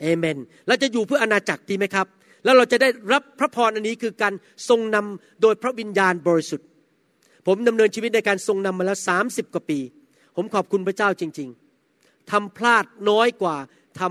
[0.00, 2.06] เอเมนเราจะอยู่เพื่ออาณาจักรดีไหมครับ
[2.44, 4.34] แล้วเราจะได้รับพระพรอันนี้คือการ
[4.68, 6.66] ทรงนำโดยพระวิญญาณบริสุทธิ์
[7.46, 9.78] ผมดำเนินชีวิตในการทรงนำมาแล้วสามสิบกว่าปี
[10.36, 11.48] ผมขอบคุณพระเจ้าจริง
[11.90, 13.56] ๆทำพลาดน้อยกว่า
[14.00, 14.02] ท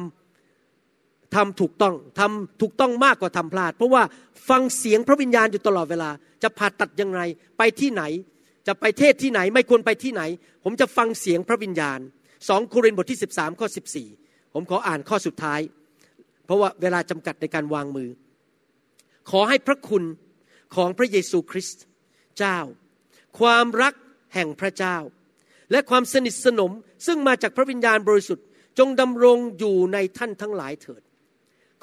[0.63, 4.03] ำทำถูกต้องทำถูกต้องมากกว่าทำพลาด เพราะว่า
[4.49, 6.09] ฟังเสียงพระวิญญาณอยู่ตลอดเวลา
[6.43, 7.19] จะผ่าตัดยังไง
[7.57, 8.03] ไปที่ไหน
[8.67, 10.21] จะไปเทศที่ไหนไม่ควรไปที่ไหน
[10.63, 11.99] ผมจะฟังเสียงพระวิญญาณ
[12.49, 13.67] สองโครินธ์บทที่ 13 ข้อ
[14.09, 15.59] 14 ผมขออ่านข้อสุดท้าย
[16.45, 18.09] เพราะว่าเวลาจำกัดในการวางมือ
[19.29, 20.03] ขอให้พระคุณ
[20.75, 21.83] ของพระเยซูคริสต์
[22.37, 22.59] เจ้า
[23.39, 23.93] ความรัก
[24.33, 24.97] แห่งพระเจ้า
[25.71, 26.71] และความสนิทสนม
[27.07, 28.45] ซึ่งมาจากพระวิญญาณบริสุทธิ์
[28.79, 31.01] จงดำรงอยู่ในท่านทั้งหลายเถิด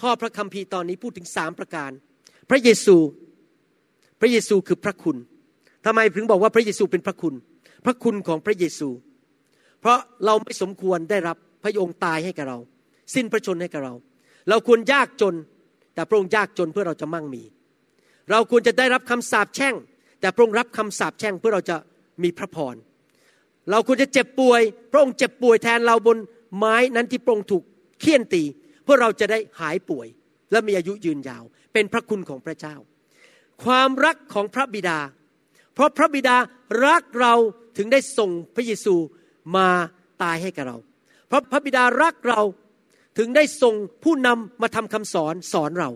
[0.01, 1.91] ข้อพระคัมภีร์ตอนนี้พูดถึงสามประการ
[2.51, 2.97] พระเยซู
[4.21, 5.17] พระเยซูคือพระคุณ
[5.85, 7.35] ทำไมถึงบอกว่าพระเยซูเป็นพระคุณ
[7.85, 8.89] พระคุณของพระเยซู
[9.81, 12.59] เพราะเราไม่สมควรได้รับพระองค์ตายให้กับเรา
[13.15, 13.95] สิ้นพระชนให้กับเรา
[14.49, 15.35] เราควรยากจน
[15.95, 17.43] แต่พระองค์ยากจนเพื่อเราจะมั่งมี
[18.31, 19.75] เราควรจะได้รับคำสาปแช่ง
[20.21, 21.77] แต่พระองค์รับคำสาปแช่งเพื่อเราจะ
[22.23, 22.75] มีพระพร
[23.71, 24.61] เราควรจะเจ็บป่วย
[24.93, 26.19] พระองค์เจ็บป่วยแทนเราบน
[26.57, 27.63] ไม้นั้นที่พระองค์ถูก
[28.01, 28.43] เคี่ยนตี
[28.85, 30.07] เพื่อเราจะได้หายป่วย
[30.51, 32.75] และมีอายุยืนยาว เป็นพระคุณของพระเจ้า
[33.65, 34.99] ความรักของพระบิดา
[35.81, 36.37] ราะพระบิดา
[36.87, 37.35] รักเรา
[37.77, 38.95] ถึงได้ส่งพระเยซู
[39.57, 39.69] มา
[40.23, 40.77] ตายให้กับเรา
[41.29, 42.41] เพราะพระบิดารักเรา
[43.19, 43.75] ถึงได้ส่ง
[44.05, 45.91] ผู้นำมาทำคำสอนสอนเรา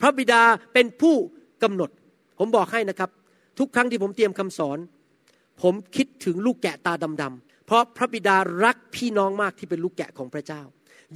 [0.00, 1.14] พระบิดาเป็นผู้
[1.62, 1.90] กำหนด
[2.38, 3.10] ผมบอกให้นะครับ
[3.58, 4.78] ทุกครั้งที่ผมเตรียมคำสอน
[5.62, 10.62] ผมคิดถึงลูกแกะตาดำๆเพราะพระบิดารักพี่น้องมากที่เป็นลูกแกะของพระเจ้า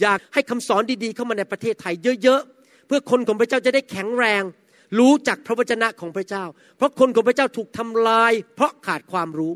[0.01, 4.43] อยากให้คำสอนดีๆ เข้ามาในประเทศไทยเยอะๆเพื่อคนของพระเจ้าจะได้แข็งแรง
[4.99, 6.45] รู้จักพระวจนะของพระเจ้า
[6.77, 9.53] เพราะคนของพระเจ้าถูกทำลาย เพราะขาดความรู้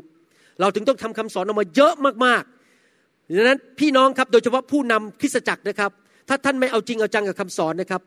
[0.59, 1.93] เราถึงต้องทำคำสอนออกมาเยอะ
[2.25, 5.91] มากๆดังนั้นพี่น้องครับโดยเฉพาะผู้นำคริสตจักรนะครับ
[6.29, 8.01] ถ้าท่านไม่เอาจริงเอาจังกับคำสอนนะครับ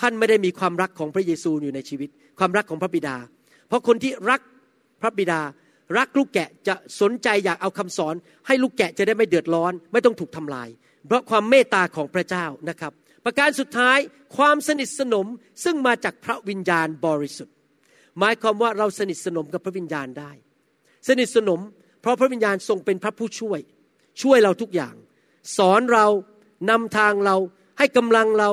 [0.00, 2.08] ท่านไม่ได้มีความรักของพระเยซูอยู่ในชีวิต
[2.38, 3.16] ความรักของพระบิดา
[3.68, 4.40] เพราะคนที่รัก
[5.00, 5.40] พระบิดา
[5.98, 8.14] รักลูกแกะจะสนใจอยากเอาคำสอน
[8.46, 10.68] ให้ลูกแกะจะได้ไม่เดือดร้อน ไม่ต้องถูกทำลาย
[11.06, 12.92] เพราะความเมตตาของพระเจ้านะครับ
[13.24, 13.98] ประการสุดท้าย
[14.36, 15.26] ความสนิทสนม
[15.64, 17.54] ซึ่งมาจากพระวิญญาณบริสุทธิ์
[18.18, 20.32] หมายความว่าเราสนิทสนมกับพระวิญญาณได้
[21.08, 21.60] สนิทสนม
[22.00, 23.60] เพราะพระวิญญาณทรงเป็นพระผู้ช่วย
[24.22, 24.94] ช่วยเราทุกอย่าง
[25.56, 26.06] สอนเรา
[26.70, 27.36] นำทางเรา
[27.78, 28.50] ให้กำลังเรา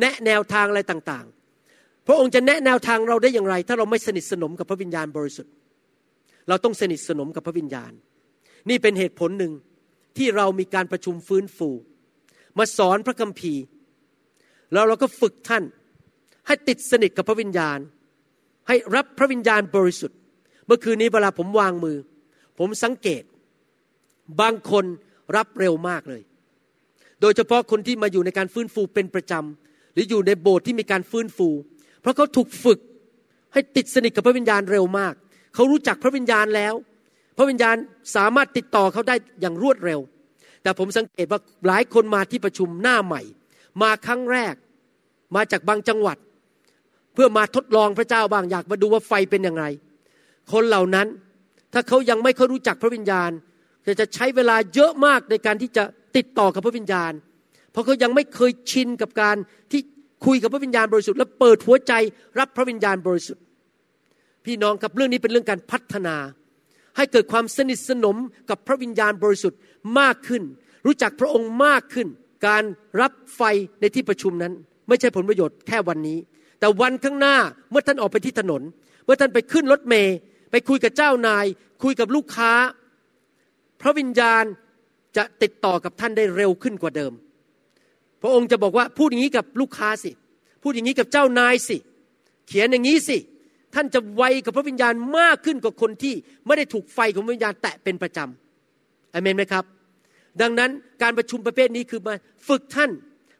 [0.00, 5.52] แนะแนวทางอะไรต่างๆ พระองค์จะแนะแนวทางเราได้อย่างไร ถ้าเราไม่สนิทสนมกับพระวิญญาณบริสุทธิ์
[6.48, 7.92] เราต้องสนิทสนมกับพระวิญญาณ
[8.70, 9.52] นี่เป็นเหตุผลหนึ่ง
[10.18, 11.70] ที่เรามีการประชุมฟื้นฟู
[12.58, 13.62] มาสอนพระคัมภีร์
[14.72, 15.64] แล้วเราก็ฝึกท่าน
[16.46, 17.78] ให้ติดสนิทกับพระวิญญาณ
[18.68, 20.18] ให้รับพระวิญญาณบริสุทธิ์
[20.66, 21.96] เมื่อคืนนี้เวลาผมวางมือ
[22.58, 23.22] ผมสังเกต
[24.40, 24.84] บางคน
[25.36, 26.22] รับเร็วมากเลย
[27.20, 31.48] โดยเฉพาะคนที่มาอยู่ในการฟื้นฟูเป็นประจำหรืออยู่ในโบสถ์ที่มีการฟื้นฟู
[32.00, 32.78] เพราะเขาถูกฝึก
[33.52, 35.14] ให้ติดสนิทกับพระวิญญาณเร็วมาก
[35.54, 36.74] เขารู้จักพระวิญญาณแล้ว
[37.36, 37.76] พระวิญญาณ
[38.16, 40.00] สามารถติดต่อเขาได้อย่างรวดเร็ว
[40.62, 43.22] แต่ผมสังเกตว่าหลายคนมาที่ประชุมหน้าใหม่
[43.82, 44.54] มาครั้งแรก
[45.36, 46.16] มาจากบางจังหวัด
[47.14, 49.64] เพื่อมาทดลองพระเจ้าบางอยากมาดูว่าไฟเป็นอย่างไร
[50.52, 51.06] คนเหล่านั้น
[51.72, 53.30] ถ้าเขายังไม่เขารู้จักพระวิญญาณ
[53.86, 55.84] จะจะใช้เวลาเยอะมากในการที่จะ
[56.16, 57.12] ติดต่อกับพระวิญญาณ
[57.72, 59.36] เพราะเขายังไม่เคยชินกับการ
[59.72, 59.80] ที่
[60.26, 61.92] คุยกับพระวิญญาณบริสุทธิ์และเปิดหัวใจ
[62.38, 63.42] รับพระวิญญาณบริสุทธิ์
[64.44, 66.16] พี่น้องครับเรื่องนี้เป็นเรื่องการพัฒนา
[66.96, 68.16] ให้เกิดความสนิทสนม
[68.50, 69.58] กับพระวิญญาณบริสุทธิ์
[69.98, 70.42] มากขึ้น
[70.86, 72.08] รู้จักพระองค์มากขึ้น
[72.46, 72.64] การ
[73.00, 73.42] รับไฟ
[73.80, 74.52] ในที่ประชุมนั้น
[74.92, 76.18] ไม่ใช่ผลประโยชน์แค่วันนี้
[76.60, 77.36] แต่วันข้างหน้า
[77.70, 78.62] เมื่อท่านออกไปที่ถนน
[79.04, 80.16] เมื่อท่านไปขึ้นรถเมย์
[80.50, 81.44] ไปคุยกับเจ้านาย
[81.82, 82.52] คุยกับลูกค้า
[83.80, 84.44] พระวิญญาณ
[85.16, 87.12] จะติดต่อกับท่านได้เร็วขึ้นกว่าเดิม
[88.22, 90.10] พระองค์จะบอกว่าพูดอย่างนี้กับลูกค้าสิ
[90.62, 91.76] พูดอย่างนี้กับเจ้านายสิ
[92.48, 93.18] เขียนอย่างนี้สิ
[93.74, 96.14] ท่านจะไวกับพระวิญญาณมากขึ้นกว่าคนที่
[96.46, 99.64] ไม่ได้ถูกไฟของวิญญาณแตะเป็นประจำอเมนไหมครับ
[100.40, 100.70] ดังนั้น
[101.02, 102.14] การประชุมประเภทนี้คือมา
[102.48, 102.90] ฝึกท่าน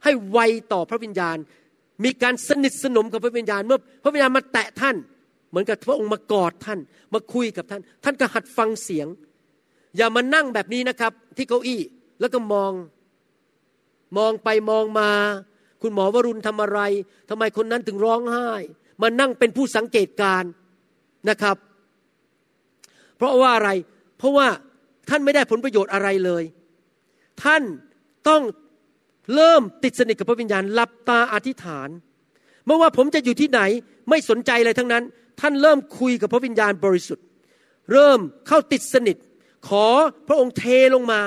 [0.05, 0.39] ให้ไว
[0.73, 1.37] ต่อพระวิญญาณ
[2.05, 4.97] มีการสนิทสนมกับพระวิญญาณ เมื่อพระวิญญาณมาแตะท่าน
[5.51, 6.79] เหมือนกับพระองค์มากอดท่าน
[7.15, 9.09] มาคุยกับท่าน ท่านก็หัดฟังเสียง
[9.97, 11.81] อย่ามานั่งแบบนี้นะครับ ที่เก้าอี้
[12.21, 12.73] แล้วก็มอง
[14.19, 15.11] มองไปมองมา
[15.83, 16.81] คุณหมอวรุณทำอะไร
[17.29, 18.51] ทำไมคนนั้นถึงร้องไห้
[19.03, 20.45] มานั่งเป็นผู้สังเกตการ
[21.29, 21.57] นะครับ
[23.17, 23.71] เพราะว่าอะไร
[24.19, 24.49] เพราะว่า
[25.09, 26.45] ท่านไม่ได้ผลประโยชน์อะไรเลย
[27.45, 27.63] ท่าน
[28.29, 28.43] ต้อง
[29.35, 31.89] เริ่มติดสนิทกับพระวิญญาณหลับตาอธิษฐาน
[32.67, 33.61] เมื่อว่าผมจะอยู่ที่ไหน
[34.09, 35.05] ไม่สนใจอะไรทั้งนั้น
[35.41, 37.25] ท่านเริ่มคุยกับพระวิญญาณบริสุทธิ์
[37.93, 39.17] เริ่มเข้าติดสนิท
[39.69, 39.87] ขอ
[40.29, 40.65] พระองค์เท
[40.95, 41.21] ลงมา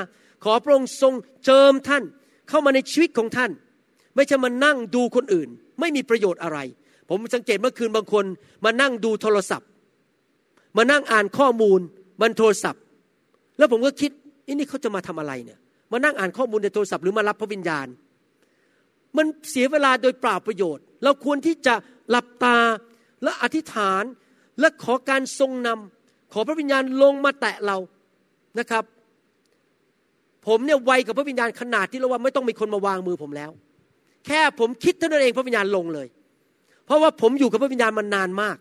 [0.43, 1.13] ขอพระองค์ทรง
[1.45, 2.03] เจิมท่าน
[2.49, 3.51] เข้ามาในชีวิตของท่าน
[4.15, 5.49] ไม่ใช่มานั่งดูคนอื่น
[5.79, 6.57] ไม่มีประโยชน์อะไร
[7.09, 8.25] ผมสังเกตเมื่อคืนบางคน
[8.65, 9.67] มานั่งดูโทรศัพท์
[10.77, 11.79] มานั่งอ่านข้อมูล
[12.21, 12.81] บนโทรศัพท์
[13.57, 14.11] แล้วผมก็คิด
[14.47, 15.59] อันี่เขาจะมาทำอะไรเนี่ย
[15.95, 17.87] มานั่งอ่านข้อมูลในโทรศัพท์หรือมารับพระวิญญาณ
[19.17, 21.75] มันเสียเวลาโดยเปล่าประโยชน์ เราควรที่จะ
[22.09, 22.57] หลับตา
[23.23, 24.03] และอธิษฐาน
[24.59, 27.77] และขอการทรงนำขอพระวิญญาณลงมาแตะเรา
[28.59, 28.83] นะครับ
[30.47, 33.51] ผมเนี่ยไวกับพระวิญญาณขนาดที่เราว่าไม่ต้องมีคนมาวางมือผมแล้ว
[34.25, 36.07] แค่ผมคิดเท่านั้นเองพระวิญญาณลงเลย
[36.85, 38.57] เพราะว่าผมอยู่กับพระวิญญาณมานานมาก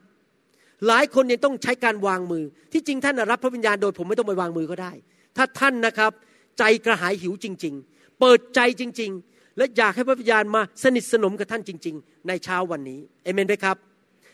[0.87, 4.93] หลายคนยังต้องใช้การวางมือ ที่จริงท่านรับพระวิญญาณโดย ผมไม่ต้องไปวางมือก็ได้
[5.37, 6.13] ถ้าท่านนะครับ
[6.59, 13.77] ใจกระหายหิวจริง ๆ เปิดใจจริง ๆ และอยากให้พระวิญญาณมาสนิทสนมกับท่านจริง ๆ ในเช้าวันนี้เอเมนไหมครับ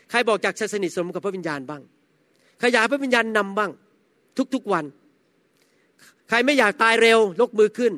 [0.09, 1.81] ใครบอกจากสนิทสนมกับพระวิญญาณบ้าง
[2.59, 3.71] ใครอยากพระวิญญาณนำบ้าง
[4.53, 4.85] ทุกๆวัน
[6.29, 7.93] ใครไม่อยากตายเร็วยกมือขึ้น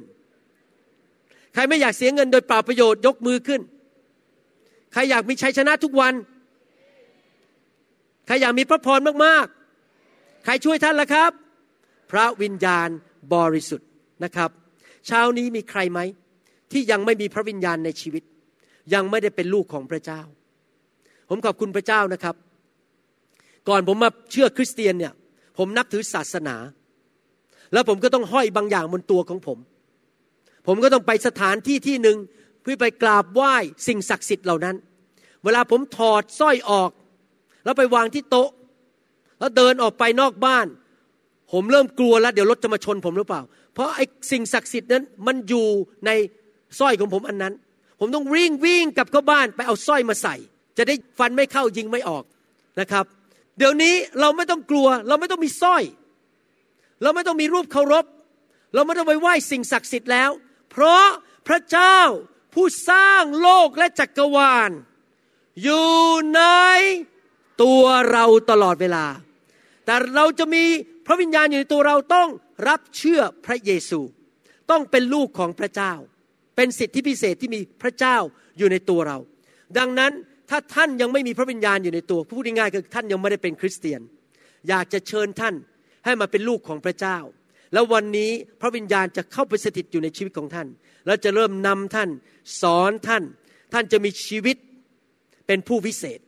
[1.54, 3.62] ใครไม่อยากเสียเงินโดยเปล่าประโยชน์ยกมือขึ้น
[4.94, 6.14] ใครอยากมีชัยชนะทุกวัน
[8.28, 11.32] ใครอยากมีพระพรมากๆ ใครช่วยท่านล่ะครับ
[12.12, 12.90] พระวิญญาณ
[13.34, 13.88] บริสุทธิ์
[14.24, 14.50] นะครับ
[15.08, 16.00] เช้านี้มีใครไหม
[16.72, 18.24] ที่ยังไม่มีพระวิญญาณในชีวิต
[18.94, 20.22] ยังไม่ได้เป็นลูกของพระเจ้า
[21.30, 22.36] ผมขอบคุณพระเจ้านะครับ
[23.70, 25.14] ก่อนผมมาเชื่อคริสเตียนเนี่ย
[25.58, 26.56] ผมนับถือศาสนา
[27.74, 29.58] แล้วผมก็ต้องห้อยบางอย่างบนตัวของผม
[30.68, 32.18] ผมก็ต้องไปสถานที่ที่หนึ่ง
[32.62, 33.56] เพื่อไปกราบไหว้
[33.88, 34.76] สิ่งศักดิ์สิทธิ์เหล่านั้น
[35.44, 36.92] เวลาผมถอดสร้อยออก
[37.64, 38.50] แล้วไปวางที่โต๊ะ
[39.40, 40.68] แล้วเดินออกไปนอกบ้าน
[41.54, 43.42] ผมเริ่มกลัวแล้วเดี๋ยวรถจะมาชนผมหรือเปล่า
[43.74, 45.68] เพราะไอ้สิ่งศักดิ์สิทธิ์นั้นมันอยู่
[46.06, 46.10] ใน
[46.80, 47.54] สร้อยของผมอันนั้น
[48.00, 50.36] ผมต้องวิ่งวิ่งกลับเข้าบ้านไปเอาสร้อยมาใส่
[50.78, 52.24] จะได้ฟันไม่เข้ายิงไม่ออก
[52.80, 53.06] นะครับ
[53.58, 55.84] เดี๋ยวนี้เราไม่ต้องกลัว เราไม่ต้องมีสร้อย
[57.02, 58.06] เราไม่ต้องมีรูปเคารพ
[58.74, 60.30] เราไม่ต้องไปไหว้สิ่งศักดิ์สิทธิ์แล้ว
[60.72, 61.06] เพราะ
[61.48, 61.98] พระเจ้า
[62.54, 64.72] ผู้สร้างโลกและจักรวาล
[65.64, 65.92] อยู่
[66.36, 66.42] ใน
[67.64, 69.06] ตัวเราตลอดเวลา
[69.86, 70.64] แต่เราจะมี
[71.06, 72.30] พระวิญญาณอยู่ในตัวเราต้อง
[72.68, 74.00] รับเชื่อพระเยซู
[74.72, 75.94] ต้องเป็นลูกของพระเจ้า
[76.56, 78.18] เป็นสิทธิพิเศษที่มีพระเจ้า
[78.58, 79.18] อยู่ในตัวเรา
[79.78, 80.12] ดังนั้น
[80.50, 84.02] ถ้าท่านยังไม่มีพระวิญญาณอยู่ในตัวพูดง่ายๆคือท่านยังไม่ได้เป็นคริสเตียน
[84.70, 85.56] อยากจะเชิญท่าน
[86.06, 87.18] ให้มาเป็นลูกของพระเจ้า
[87.74, 88.32] แล้ววันนี้
[88.62, 90.68] พระวิญญาณจะเข้าไปสถิตอยู่ในชีวิตของท่าน
[91.06, 92.10] แล้วจะเริ่มนำท่าน
[92.62, 93.24] สอนท่าน
[93.74, 94.58] ท่านจะมีชีวิต
[95.48, 96.20] เป็นผู้วิเศษ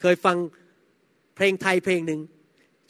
[0.00, 0.36] เคยฟัง
[1.36, 2.20] เพลงไทยเพลงหนึ่ง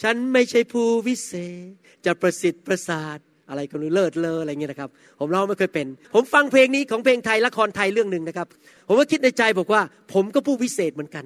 [0.03, 1.33] ฉันไม่ใช่ผู้วิเศ
[1.65, 1.71] ษ
[2.07, 8.47] จะประสิทธิ์ประสาทอะไรก็รู้เลิศเลออะไรเงี้ยนะครับ ผมร้องไม่เคยเป็น ผมฟังเพลงนี้ของเพลงไทยละครไทยเรื่องหนึ่งนะครับ
[8.89, 9.83] ผมก็คิดในใจบอกว่า
[10.13, 11.25] ผมก็ผู้วิเศษเหมือนกัน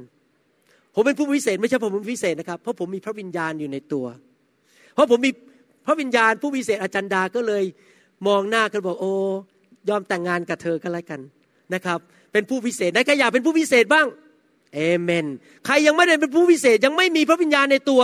[0.94, 4.06] ผมเป็นผู้วิเศษไม่ใช่ผมเป็นพิเศษนะครับ เพราะผมมีพระวิญญาณอยู่ในตัว
[4.94, 5.30] เพราะผมมี
[5.86, 7.64] พระวิญญาณผู้วิเศษอาจารย์ดาก็เลย
[8.26, 9.12] มองหน้ากันบอกโอ้
[9.88, 11.20] ยอมแต่งงานกับเธอก็แล้วกัน
[11.74, 11.98] นะครับ
[12.32, 14.06] เป็นผู้พิเศษได้ใครอยากเป็นผู้พิเศษบ้าง
[14.74, 15.26] เอเมน
[15.66, 18.02] ใครยังไม่ได้เป็นผู้พิเศษยังไม่มีพระวิญญาณในตัว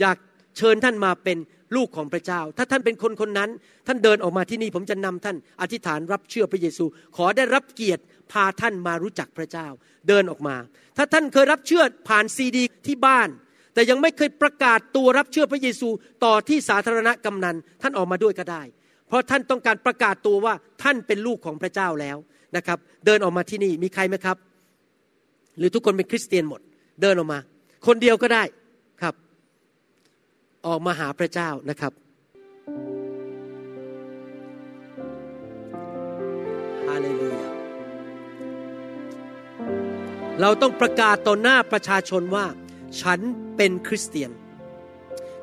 [0.00, 0.16] อยาก
[0.56, 1.38] เชิญท่านมาเป็น
[1.76, 3.50] ลูกของพระเจ้า ถ้าท่านเป็นคนคนนั้น
[3.86, 6.84] ท่านเดินออกมาที่นี่ผมจะนำท่านอธิษฐานรับเชื่อพระเยซู
[7.16, 9.66] ขอได้รับเกียรติพาท่านมารู้จักพระเจ้า
[10.08, 10.56] เดินออกมา
[10.96, 13.28] ถ้าท่านเคยรับเชื่อผ่านซีดีที่บ้าน
[13.74, 15.88] แต่ยังไม่เคยประกาศตัวรับเชื่อพระเยซู
[16.24, 18.62] ต่อที่สาธารณกำนัน ท่านออกมาด้วยก็ได้
[19.08, 22.16] เพราะท่านต้องการประกาศตัวว่าท่านเป็นลูกของพระเจ้าแล้ว
[22.56, 24.36] นะครับ เดินออกมาที่นี่มีใครไหมครับ
[25.58, 26.60] หรือทุกคนเป็นคริสเตียนหมด
[27.02, 27.38] เดินออกมา
[27.86, 28.42] คนเดียวก็ได้
[30.66, 31.92] ออกมาหาพระเจ้านะครับ
[36.86, 37.46] ฮาเลลูยา
[40.40, 42.46] เราต้องประกาศต่อหน้าประชาชนว่า
[43.00, 43.20] ฉัน
[43.56, 44.30] เป็นคริสเตียน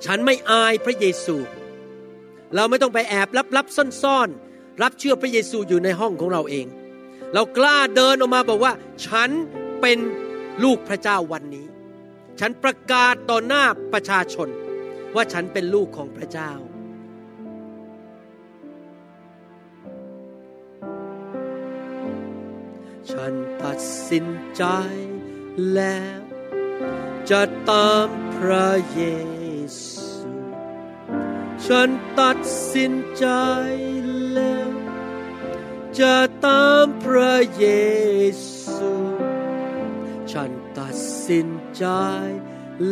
[0.05, 1.35] ฉันไม่อายพระเยซู
[2.55, 3.67] เราไม่ต้องไปแอบลับลับ
[4.03, 6.67] ซ่อนๆ รับเชื่อพระเยซูอยู่ในห้องของเราเอง
[7.33, 8.73] เรากล้าเดินออกมาบอกว่า
[9.05, 9.29] ฉัน
[9.81, 9.97] เป็น
[10.63, 11.65] ลูกพระเจ้าวันนี้
[12.39, 13.63] ฉันประกาศต่อหน้า
[13.93, 14.47] ประชาชน
[15.15, 16.51] ว่าฉันเป็นลูกของพระเจ้า
[23.11, 23.33] ฉัน
[23.63, 24.25] ตัดสิน
[24.57, 24.63] ใจ
[25.73, 26.19] แล้ว
[27.31, 27.41] จะ
[27.71, 29.01] ตามพระเย
[29.79, 30.31] ซู
[31.67, 31.89] ฉัน
[32.19, 32.37] ตัด
[32.73, 33.27] สินใจ
[34.33, 34.69] แล้ว
[35.99, 37.65] จะตามพระเย
[38.65, 38.91] ซู
[40.31, 40.95] ฉันตัด
[41.27, 41.47] สิน
[41.77, 41.85] ใจ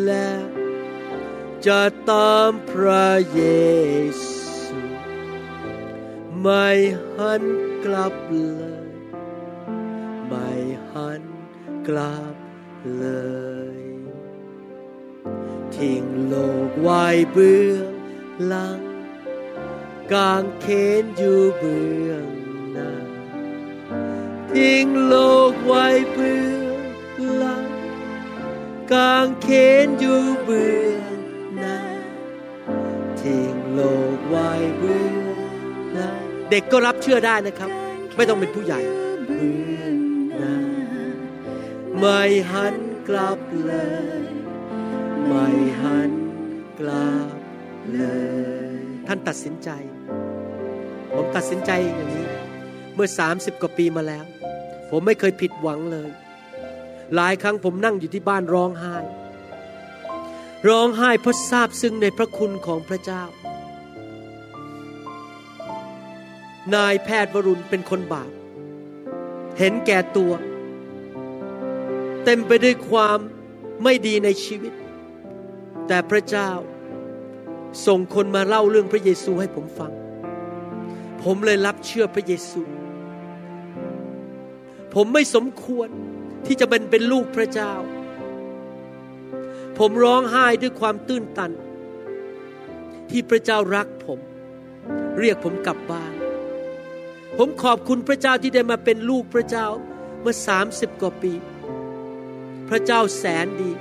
[0.06, 0.59] แล้ว
[1.68, 3.42] จะตามพระเย
[4.26, 4.80] ซู
[6.42, 6.68] ไม่
[7.16, 7.44] หัน
[7.86, 8.46] กลับเล
[8.86, 8.88] ย
[10.28, 10.50] ไม่
[10.92, 11.22] หัน
[11.88, 12.36] กลับ
[12.98, 13.06] เล
[13.78, 13.80] ย
[15.76, 16.36] ทิ้งโล
[16.68, 17.92] กไว้เบื้อง
[18.48, 18.80] หลัง
[20.14, 20.68] กางเข
[21.02, 22.28] นอยู่เบื้อง
[22.72, 22.94] หน้า
[24.52, 25.16] ทิ้งโล
[25.52, 26.74] กไว้เบื้อง
[27.38, 27.70] หลัง
[28.94, 29.48] กางเข
[29.86, 31.09] นอยู่เบื้อง
[33.30, 33.82] ทิ้งโล
[34.18, 35.38] กไว้เบื้อง
[35.94, 37.70] หลังเด็กก็รับเชื่อได้นะครับ
[38.16, 38.80] ไม่ต้องเป็นผู้ใหญ่
[39.26, 39.42] เบื้
[39.82, 39.96] อง
[40.38, 40.58] หน้า
[41.98, 42.20] ไม่
[42.52, 42.76] หัน
[43.08, 43.74] กลับเล
[44.20, 44.24] ย
[45.28, 45.46] ไม่
[45.82, 46.12] หัน
[46.80, 47.38] กลับ
[47.94, 48.02] เล
[48.78, 49.70] ย ท่านตัดสินใจ
[51.14, 52.28] ผมตัดสินใจอย่างนี้
[52.96, 54.26] เมื่อ 30 กว่าปีมาแล้ว
[54.90, 56.10] ผมไม่เคยผิดหวังเลย
[57.16, 58.96] หลายครั้งผมนั่งอยู่ที่บ้านร้องไห้
[60.68, 63.24] ร้องไห้เพราะทราบซึ้งในพระคุณของพระเจ้า
[66.76, 68.32] นายแพทย์วรุณเป็นคนบาป
[69.58, 70.34] เห็นแก่ตัว
[72.24, 73.20] เต็มไปด้วยความ
[73.84, 74.74] ไม่ดีในชีวิต
[75.88, 76.52] แต่พระเจ้า
[77.86, 79.92] ส่งคนมาเล่าเรื่องพระเยซูให้ผมฟัง
[81.24, 82.62] ผมเลยรับเชื่อพระเยซู
[84.94, 85.90] ผมไม่สมควร
[86.46, 87.74] ที่จะเป็นเป็นลูกพระเจ้า
[89.80, 91.52] ผมร้องไห้ด้วยความตื้นตัน
[93.10, 94.20] ที่พระเจ้ารักผม
[95.20, 96.14] เรียกผมกลับบ้าน
[97.38, 99.68] ผมขอบคุณพระเจ้าที่ได้มาเป็นลูกพระเจ้า
[100.22, 101.34] เมื่อสามสิบกว่าปี
[102.70, 103.72] พระเจ้าแสนดี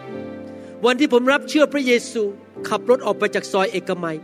[0.84, 2.22] วันที่ผมรับเชื่อพระเยซู
[2.68, 4.18] ขับรถออกไปจากซอยเอกมัย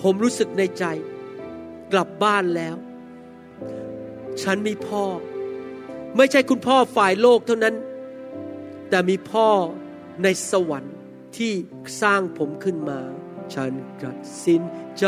[0.00, 0.84] ผมรู้สึกในใจ
[1.92, 2.76] กลับบ้านแล้ว
[4.42, 5.04] ฉันมีพ่อ
[6.16, 7.74] ไม่ใช่คุณพ่อฝ่ายโลกเท่านั้น
[8.88, 9.48] แต่มีพ่อ
[10.22, 10.96] ในสวรรค์
[11.36, 11.54] ที่
[12.00, 13.00] สร้างผมขึ้นมา
[13.54, 14.62] ฉันตัดสิน
[14.98, 15.06] ใจ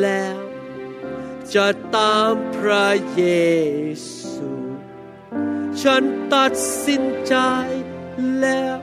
[0.00, 0.40] แล้ว
[1.54, 3.24] จะตามพระเย
[4.32, 4.50] ซู
[5.82, 6.02] ฉัน
[6.34, 6.52] ตัด
[6.84, 7.36] สินใจ
[8.40, 8.78] แล้ว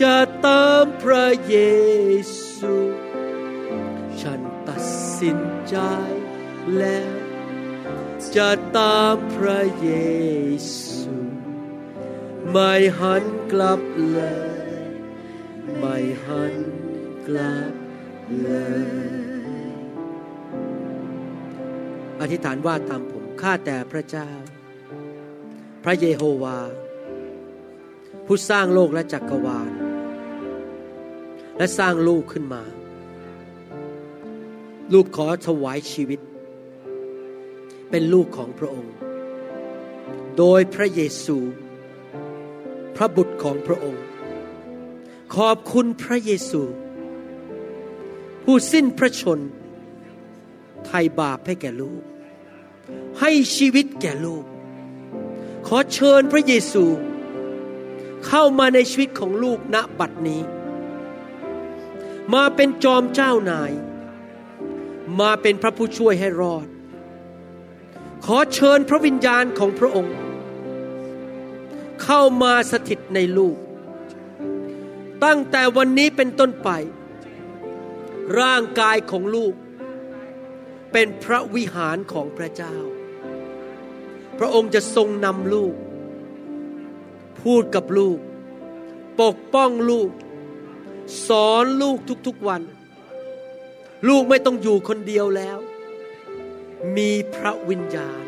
[0.00, 1.56] จะตามพระเย
[2.56, 2.74] ซู
[4.20, 4.82] ฉันตัด
[5.18, 5.38] สิน
[5.68, 5.76] ใจ
[6.76, 7.14] แล้ว
[8.36, 9.88] จะตามพระเย
[10.72, 10.87] ซู
[12.52, 13.80] ไม่หันกลับ
[14.10, 14.78] เลย
[15.78, 16.54] ไม่หัน
[17.26, 17.72] กลับ
[18.40, 18.48] เล
[19.18, 19.58] ย
[22.20, 24.30] อธิษฐานว่าตามผม ข้าแต่พระเจ้า
[25.84, 26.58] พระเยโฮวา
[28.26, 29.70] ผู้สร้างโลกและจักรวาล
[31.58, 32.62] และสร้างลูกขึ้นมา
[34.92, 36.20] ลูกขอถวายชีวิต
[37.90, 38.94] เป็นลูกของพระองค์
[40.38, 41.38] โดยพระเยซู
[42.98, 44.04] พระบุตรของพระองค์
[45.34, 46.62] ขอบคุณพระเยซู
[48.42, 49.38] ผู้สิ้นพระชน
[50.84, 52.02] ไถ่บาปให้แก่ลูก
[53.20, 54.44] ให้ชีวิตแก่ลูก
[55.66, 56.84] ขอเชิญพระเยซู
[58.26, 60.42] เข้ามาในชีวิตของลูกณบัดนี้
[62.34, 63.72] มาเป็นจอมเจ้านาย
[65.20, 66.66] มาเป็นพระผู้ช่วยให้รอด
[68.26, 70.14] ขอเชิญพระวิญญาณของพระองค์
[72.02, 73.56] เข้ามาสถิตในลูก
[75.24, 76.70] ตั้งแต่วันนี้เป็นต้นไป
[78.40, 79.54] ร่างกายของลูก
[80.92, 82.76] เป็นพระวิหารของพระเจ้า
[84.38, 85.74] พระองค์จะทรงนำลูก
[87.40, 88.18] พูดกับลูก
[89.20, 90.10] ปกป้องลูก
[91.28, 92.62] สอนลูกทุกๆวัน
[94.08, 95.58] ลูกไม่ต้องอยู่คนเดียวแล้ว
[96.96, 98.24] มีพระวิญญาณ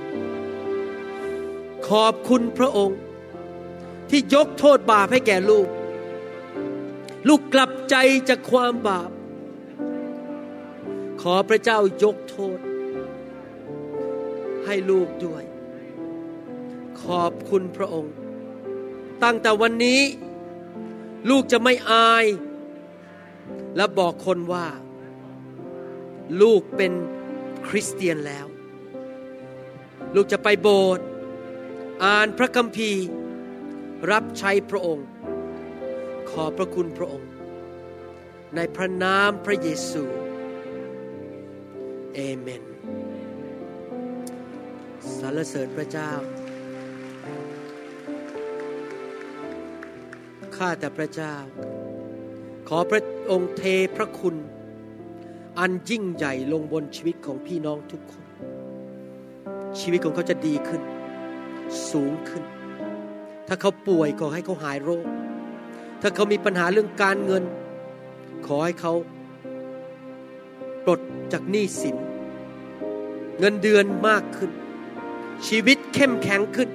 [1.89, 3.01] ขอบคุณพระองค์
[4.11, 5.69] ที่ยกโทษบาปให้แก่ลูก
[7.29, 7.97] ลูกกลับใจ
[8.29, 9.11] จากความบาป
[11.23, 12.59] ขอพระเจ้ายกโทษ
[14.67, 15.45] ให้ลูกด้วย
[17.03, 18.15] ขอบคุณพระองค์
[19.23, 20.01] ตั้งแต่วันนี้
[21.31, 22.27] ลูกจะไม่อาย
[23.77, 24.67] และบอกคนว่า
[26.43, 26.93] ลูกเป็น
[27.69, 28.47] คริสเตียนแล้ว
[30.15, 31.05] ลูกจะไปโบสถ์
[32.05, 33.05] อ่านพระคัมภีร์
[34.11, 35.07] รับใช้พระองค์
[36.31, 37.31] ขอพระคุณพระองค์
[38.57, 40.03] ในพระนามพระเยซู
[42.15, 42.63] เอเมน
[45.19, 46.11] สรรเสริญพระเจ้า
[50.57, 51.35] ข้าแต่พระเจ้า
[52.69, 53.63] ขอพระองค์เท
[53.97, 54.37] พระคุณ
[55.59, 58.25] อันยิ่งใหญ่ลงบนชีวิตของพี่น้องทุกคน
[59.81, 60.83] ชีวิตของเขาจะดีขึ้น
[61.91, 62.45] สูงขึ้น
[63.53, 65.07] ถ้าเขาป่วยขอให้เขาหายโรค
[66.03, 67.45] ถ้าเขามีปัญหาเรื่องการเงิน
[68.47, 68.93] ขอให้เขา
[70.85, 71.01] ปลด
[71.33, 71.97] จากหนี้สิน
[73.39, 74.51] เงินเดือนมากขึ้น
[75.47, 76.71] ชีวิตเข้มแข็งขึ้น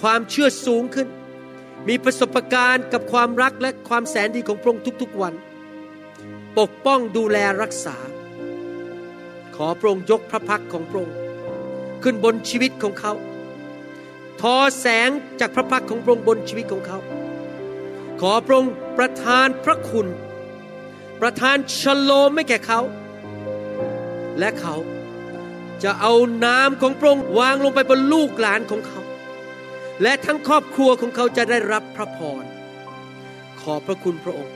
[0.00, 1.08] ความเชื่อสูงขึ้น
[1.88, 5.34] มีประสบการณ์กับความรักและความแสนดีของพระองค์ทุกๆวัน
[6.58, 7.96] ปกป้องดูแลรักษา
[9.56, 11.16] ขอพระองค์ยกพระพักของพระองค์
[12.02, 13.14] ขึ้นบนชีวิตของเขา
[14.40, 15.10] ทอแสง
[15.40, 16.98] จากพระพักของพระองค์บนชีวิตของเขา
[18.20, 20.08] ขอพระองค์ประทานพระคุณ
[21.20, 22.80] ประทานชโลมให้แก่เขา
[24.38, 24.76] และเขา
[25.82, 26.14] จะเอา
[26.44, 29.00] น้ำของพระองค์วางลงไปบนลูกหลานของเขา
[30.02, 32.44] และทั้งครอบครัวของเขาจะได้รับพระพร
[33.60, 34.54] ขอพระคุณพระองค์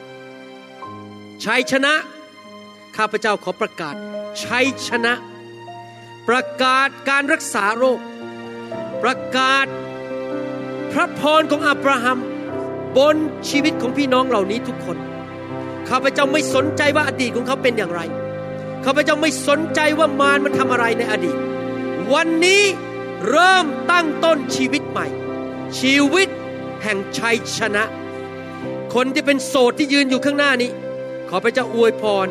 [1.45, 1.95] ชัยชนะ
[2.97, 3.95] ข้าพเจ้าขอประกาศ
[4.45, 5.15] ชัยชนะ
[6.29, 7.99] ประกาศการรักษาโรค
[9.03, 9.67] ประกาศ
[10.93, 12.19] พระพรของอับราฮัม
[12.97, 13.17] บน
[13.49, 14.97] ชีวิตของพี่น้องเหล่านี้ทุกคน
[15.89, 18.01] ข้าพเจ้าไม่สนใจว่าอดีตของเขาเป็นอย่างไร
[18.85, 21.37] ข้าพเจ้าไม่สนใจว่ามารมันทำอะไรในอดีต
[22.13, 22.63] วันนี้
[23.29, 25.07] เริ่มตั้งต้นชีวิตใหม่
[25.81, 26.29] ชีวิต
[26.83, 27.85] แห่งชัยชนะ
[28.95, 30.71] คนที่เป็นโสดที่ยืนอยู่ข้างหน้านี้
[31.29, 32.27] ขอพระเจ้าอวยพร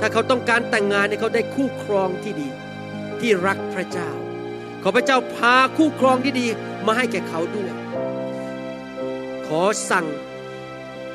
[0.00, 2.48] ถ้าเขาต้องการแต่งงานให้เขาได้คู่ครองที่ดี
[3.20, 4.10] ที่รักพระเจ้า
[4.82, 6.46] ขอพระเจ้าพาคู่ครองที่ดี
[6.86, 7.72] มาให้แก่เขาด้วย
[9.46, 10.06] ขอสั่ง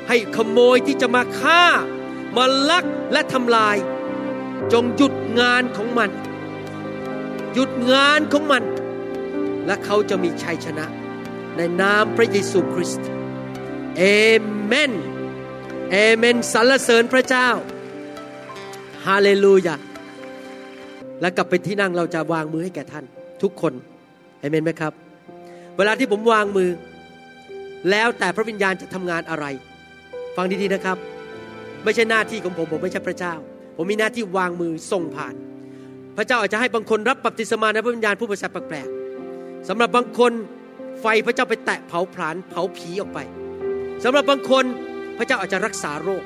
[0.08, 1.62] ให้ขโมยที่จะมาฆ่า
[2.36, 3.76] มาลักและทำลาย
[4.72, 6.10] จงหยุดงานของมัน
[7.54, 8.64] หยุดงานของมัน
[9.66, 10.86] และเขาจะมีชัยชนะ
[11.56, 13.08] ในนามพระเยซูคริสต์
[13.96, 14.02] เอ
[14.64, 14.92] เมน
[15.90, 17.48] เอเมนสรรเสริญพระเจ้า
[19.06, 19.76] ฮาเลลูยา
[21.20, 23.04] และกลับไปที่นั่งเราจะวางมือให้แก่ท่าน
[23.42, 23.72] ทุกคน
[24.40, 24.92] เอเมนไหมครับ
[25.76, 26.70] เวลาที่ผมวางมือ
[27.90, 29.46] แล้วแต่พระวิญญาณจะทำงานอะไร
[30.36, 30.96] ฟังดีๆนะครับ
[31.84, 33.34] ไม่ใช่หน้าที่ของผมผมไม่ใช่พระเจ้า
[33.76, 35.34] ผมมีหน้าที่วางมือส่งผ่าน
[36.16, 40.32] พระเจ้าอาจจะให้บางคนรับบัพติศมาในพระวิญญาณผู้ประเสริฐแปลกๆสำหรับบางคน
[41.00, 43.18] ไฟพระเจ้าไปแตะเผาผลาญเผาผีออกไป
[44.04, 44.64] สำหรับบางคน
[45.18, 46.24] พระเจ้าอาจจะรักษาโรค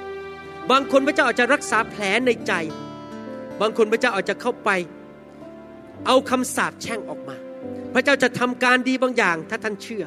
[0.71, 2.53] บางคนพระเจ้าอาจจะรักษาแผลในใจ
[3.61, 4.71] บางคนพระเจ้าอาจจะเข้าไป
[6.07, 7.37] เอาคำสาปแช่งออกมา
[7.95, 10.05] พระเจ้าจะทำการดีบางอย่าง ถ้าท่านเชื่อ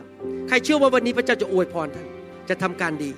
[0.47, 2.07] ใครเชื่อว่าวันนี้พระเจ้าจะอวยพรท่าน
[2.49, 3.11] จะทำการดี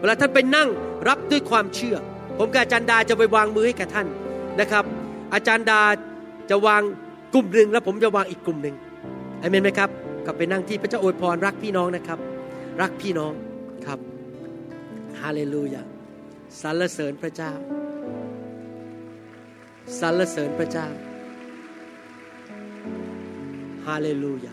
[0.00, 0.68] เวลาท่านไปนั่ง
[1.08, 1.96] รับด้วยความเชื่อ
[2.38, 4.06] ผมกับอาจารย์ดาจะไปวางมือให้กับท่าน
[4.60, 4.84] นะครับ
[5.34, 5.80] อาจารย์ดา
[6.50, 6.82] จะวาง
[7.34, 8.76] กลุ่มหนึ่งแล้วผมจะวางอีกกลุ่มหนึ่ง
[9.42, 9.90] อเมนไหมครับ
[10.24, 12.18] กลับไปนั่งที่พระเจ้าอวยพรรักพี่น้องนะครับ
[12.80, 13.32] รักพี่น้อง
[13.86, 13.98] ครับ
[15.20, 15.82] ฮาเลลูยา
[16.60, 17.52] สรรเสริญพระเจ้า
[20.00, 20.86] สรรเสริญพระเจ้า
[23.88, 24.52] Hallelujah.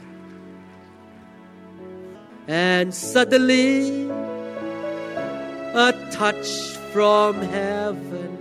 [2.47, 4.09] And suddenly,
[5.75, 8.31] a touch from heaven.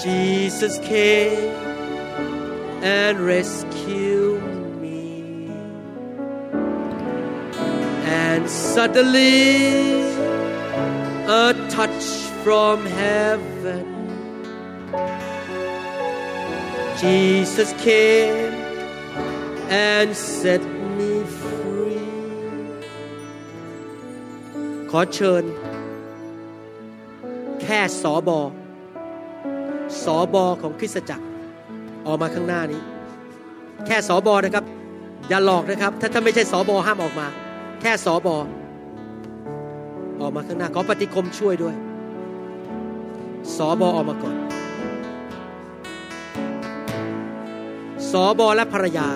[0.00, 1.50] Jesus came
[2.84, 4.44] and rescued
[4.80, 5.48] me.
[8.06, 10.02] And suddenly,
[11.26, 12.04] a touch
[12.44, 13.91] from heaven.
[17.02, 18.54] Jesus came
[19.68, 20.62] and set
[20.96, 22.06] me free
[24.90, 25.42] ขอเชิญ
[27.62, 28.40] แค่สอบอ
[30.04, 31.24] สอบอของคริสตจักร
[32.06, 32.80] ออกมาข้างหน้านี้
[33.86, 34.64] แค่สอบอนะครับ
[35.28, 37.26] อย่าหลอกนะครับ ถ้าท่านไม่ใช่สอบอห้ามออกมา
[37.80, 38.36] แค่สอบอ
[40.20, 41.74] ออกมาข้างหน้า ขอปฏิคมช่วยด้วย
[43.56, 44.51] สอบอออกมาก่อน
[48.12, 49.08] สอบอและภรรยา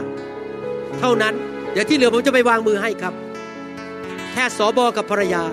[0.99, 1.35] เท่านั้น
[1.73, 3.15] เดี๋ยวที่เหลือผมจะไปวางมือให้ครับ
[4.33, 5.45] แค่สอบอกับภรรยา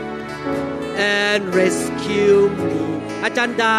[0.95, 2.92] and rescued me
[3.23, 3.75] อาจารย์ดา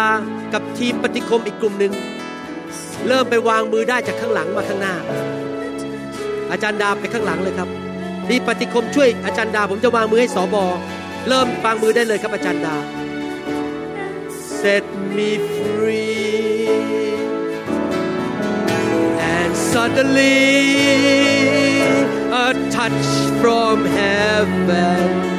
[0.53, 1.93] กับทีมปฏิคมอีกกลุ่มหนึ่ง
[3.07, 4.95] เริ่มไปวางมือได้จากข้างหลังมาข้างหน้า
[6.51, 7.69] อาจารย์ดาไปข้างหลังเลยครับ
[8.29, 10.65] นี่ปฏิคมช่วยอาจารย์ดาผมจะวางมือให้สอบอ
[11.27, 12.75] เริ่มวางมือได้เลยครับอาจารย์ดา
[14.61, 14.85] set
[15.15, 17.07] me free
[19.35, 20.37] and suddenly
[22.45, 23.07] a touch
[23.41, 25.34] from heaven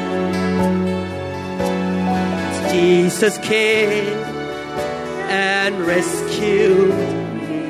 [2.76, 4.08] Jesus came
[5.50, 6.94] and rescued
[7.48, 7.62] me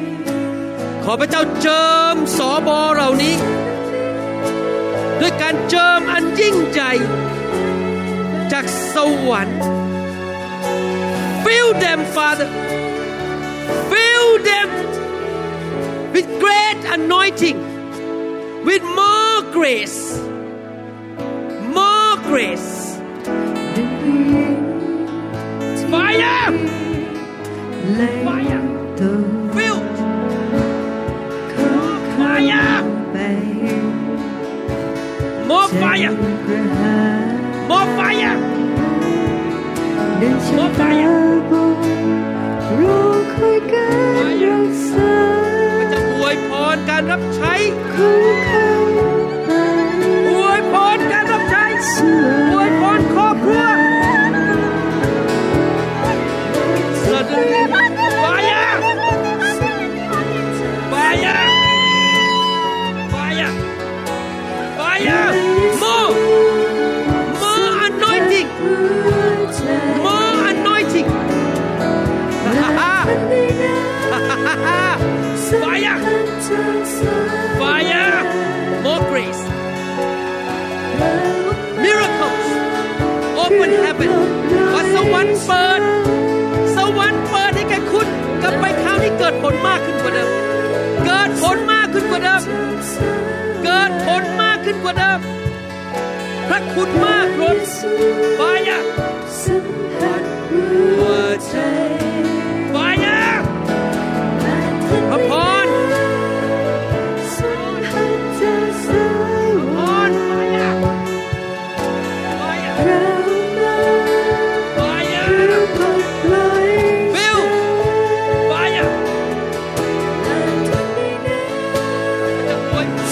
[1.04, 3.36] ขอพระเจ้าเจิมสอบอเหล่านี้
[5.20, 6.94] ด้วยการเจิมอันยิ่งใหญ่
[8.52, 8.96] จากส
[9.30, 9.62] วรรค์
[11.44, 12.50] Fill them Father
[13.92, 14.70] Fill them
[16.14, 17.58] with great anointing
[18.68, 20.02] with more grace
[21.78, 22.85] more grace
[25.93, 26.53] Fire
[28.27, 28.61] Fire.
[28.99, 29.19] ตัว
[29.55, 29.85] Filled.
[31.53, 32.77] ของ Fire.
[33.13, 33.17] ไป
[35.49, 36.15] More fire.
[36.47, 37.27] กระหาย
[37.71, 38.37] More fire.
[40.19, 40.91] เดินชะตา
[41.51, 41.81] บน
[42.79, 43.01] รอ
[43.35, 43.89] คอยกา
[44.25, 45.15] รรักษา
[45.93, 47.55] จะอวยพรการรับใช้
[47.95, 48.69] ของเขา
[49.45, 49.51] ไป
[50.29, 51.65] อวยพรการรับใช้
[89.53, 90.31] ลมากขึ้นกว่าเดิม
[91.05, 92.43] เกิดผลมากขึ้นกว่าเดิม
[93.65, 95.21] เกิดผลมากขึ้นกว่าเดิม
[96.49, 97.59] พระคุณมากล้น
[98.37, 98.41] ไฟ
[98.71, 98.83] อะ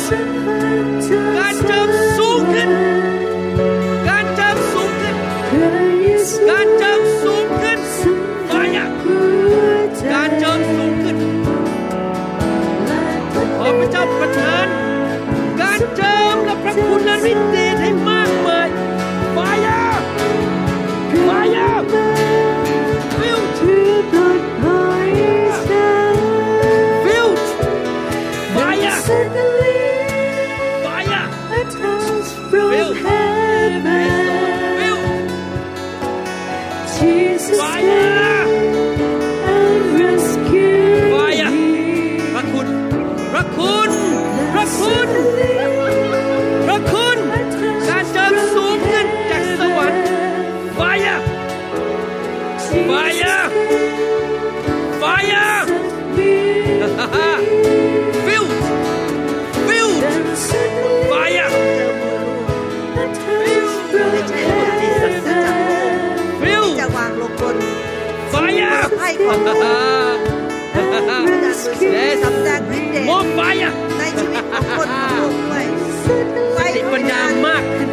[0.04, 0.10] อ
[13.66, 14.68] วยสัมผัสจาก
[15.60, 17.63] การเจิมสูงขึ้น
[71.94, 72.18] yes
[73.10, 75.64] มอบไฟอะในชีวิตของคนของพระองค์ด้วย
[76.54, 76.58] ไฟ
[76.92, 77.88] ปัญญามากขึ้น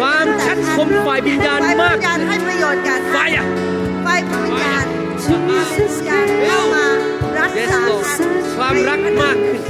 [0.00, 1.96] ความชัดคมฝ่ายวิญญาณไฟพระมาก
[2.28, 3.44] ให้ประโยชน์ก่ไฟท่านอะ
[4.04, 4.86] ไฟพระวิญญาณ
[5.22, 6.86] ไฟพระวิญญาณเข้ามา
[7.38, 7.82] รักษา
[8.56, 9.60] ความรักมากขึ้น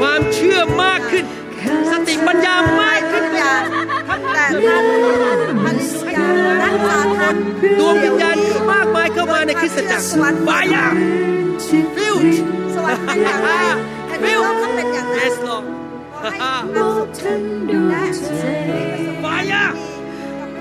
[0.00, 1.24] ความเชื่อมากขึ้น
[1.90, 3.50] สติปัญญามากขึ้นแต่
[4.66, 4.84] ท่าน
[5.64, 6.26] พันธิยา
[6.62, 7.36] รักษาท่าน
[7.78, 8.33] ดวงวิญญาณ
[9.46, 10.04] ในคริสตจักร
[10.44, 10.86] ไฟอะ
[11.96, 12.16] ฟิล
[12.74, 13.50] สวรรค์เป็นอย่างไร
[14.08, 15.64] ให้พี่น้องเขาเป็นอย่างนั้น yes Lord
[16.12, 17.08] ขอให้ความสุข
[17.88, 18.02] และ
[19.20, 19.66] ไฟอะ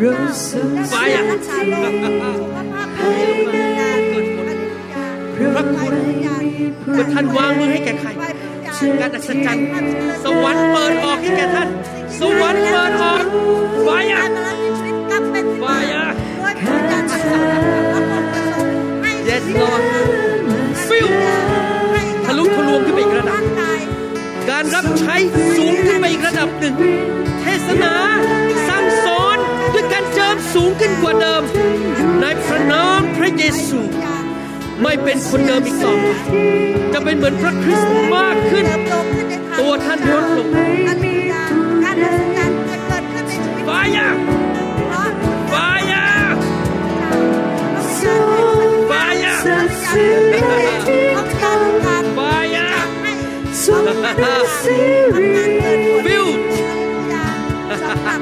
[0.02, 2.38] รู้สึกไฟอะรักษาโรคสุขภาพ
[2.98, 3.22] ภาย
[3.52, 4.00] ในงาน
[5.34, 5.96] พระคุณ
[6.94, 8.10] เมื่อท่านวางมือให้แก่ใคร
[9.00, 9.66] การอัศจรรย์
[10.24, 11.70] สวรรค์เปิดออกให้แก่ท่าน
[12.20, 13.24] สวรรค์เปิดออก
[13.84, 14.63] ไฟอะไ
[19.44, 19.84] Yes Lord
[20.88, 21.08] ฟิล
[22.26, 23.44] ทะลุทะลวงขึ้นไปอีกระดับ
[24.50, 25.16] การรับใช้
[25.58, 26.76] สูงขึ้นไปอีกระดับหนึ่ง
[27.42, 27.94] เทศนา
[28.68, 29.38] สั่งสอน
[29.74, 31.42] ด้วยการเจิมสูงขึ้นกว่าเดิม
[32.22, 33.80] ในพระนามพระเยซู
[34.82, 36.06] ไม่เป็นคนเดิมอีกต่อไป
[36.94, 38.66] จะเป็นเหมือนพระคริสต์มากขึ้น
[39.60, 40.48] ตัวท่านลดลง
[41.84, 43.64] การอัศจรรย์จะเกิดขึ้นในชีวิต
[52.15, 52.21] ไฟ
[52.57, 52.71] อะ
[53.63, 54.79] สุดาสิ
[55.15, 55.47] ริ
[56.05, 56.27] ฟิล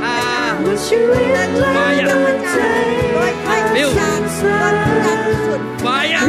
[0.02, 2.58] ว่าชีวิตและดวงใจ
[3.74, 3.90] ฟิล
[5.80, 6.22] ไฟอะ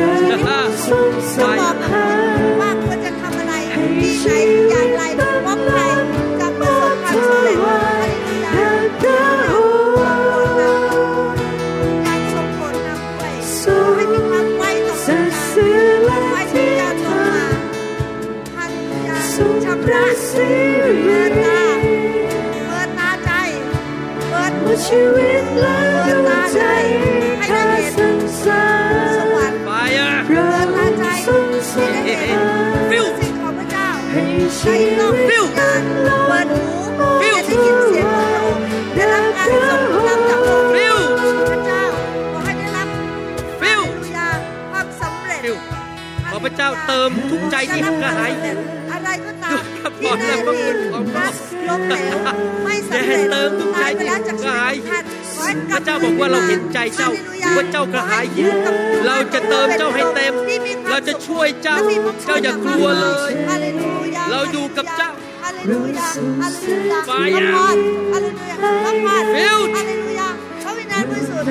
[0.86, 2.06] ทรงสอบหา
[2.60, 3.54] ว่าควรจะทำอะไร
[4.02, 4.51] ที่ไห
[24.95, 26.61] ชีวิตและหัวใจ
[27.39, 28.67] ใหเธอสันสา
[29.51, 30.51] นเรา
[31.27, 31.89] สรรเสริ
[32.37, 32.41] ญ
[32.91, 34.23] ฟิวสิ่งของพระเจ้าให้
[34.59, 36.67] ชีวิตนั้นเราเปิดหู
[37.21, 38.45] ฟิวได้ยินเสียงของเรา
[38.95, 40.97] ได้รับการส่งนำจากพระองค์ฟิว
[41.51, 41.83] พระเจ้า
[42.33, 42.89] ขอให้ได้รับ
[43.61, 43.81] ฟิว
[44.71, 45.41] ความสำเร็จ
[46.31, 48.33] ขอพระเจ้าเติมทุกใจที่กระหาย
[48.93, 49.63] อะไรก็ตาม
[49.99, 50.33] ที่ได้
[51.73, 52.17] ล้มเหลว
[52.65, 55.05] ไม่สำเร็จให้เติมทุกใจตายไปแล้วจากชีวิตของท่าน
[55.37, 58.51] ขอให้กพลัระเจ้าบอกว่าเราเห็นใจเจ้าฮลลูยว่าเจ้ากระหายหิว
[59.07, 65.11] เราจะเติมเจ้าให้เต็มที่มีควเราจะช่วยเจ้าและมีพระพรเจ้าอย่ากลัวเลยฮาเลลูยาเราอยู่กับเจ้า
[65.43, 66.09] ฮาเลลูยา
[66.41, 67.77] ฮาเลลูยาไฟอะพระพร
[68.13, 70.29] ฮาเลลูยาพระพรฟิลฮาเลลูยา
[70.63, 71.51] พระวิญญาณบริสุทธิ์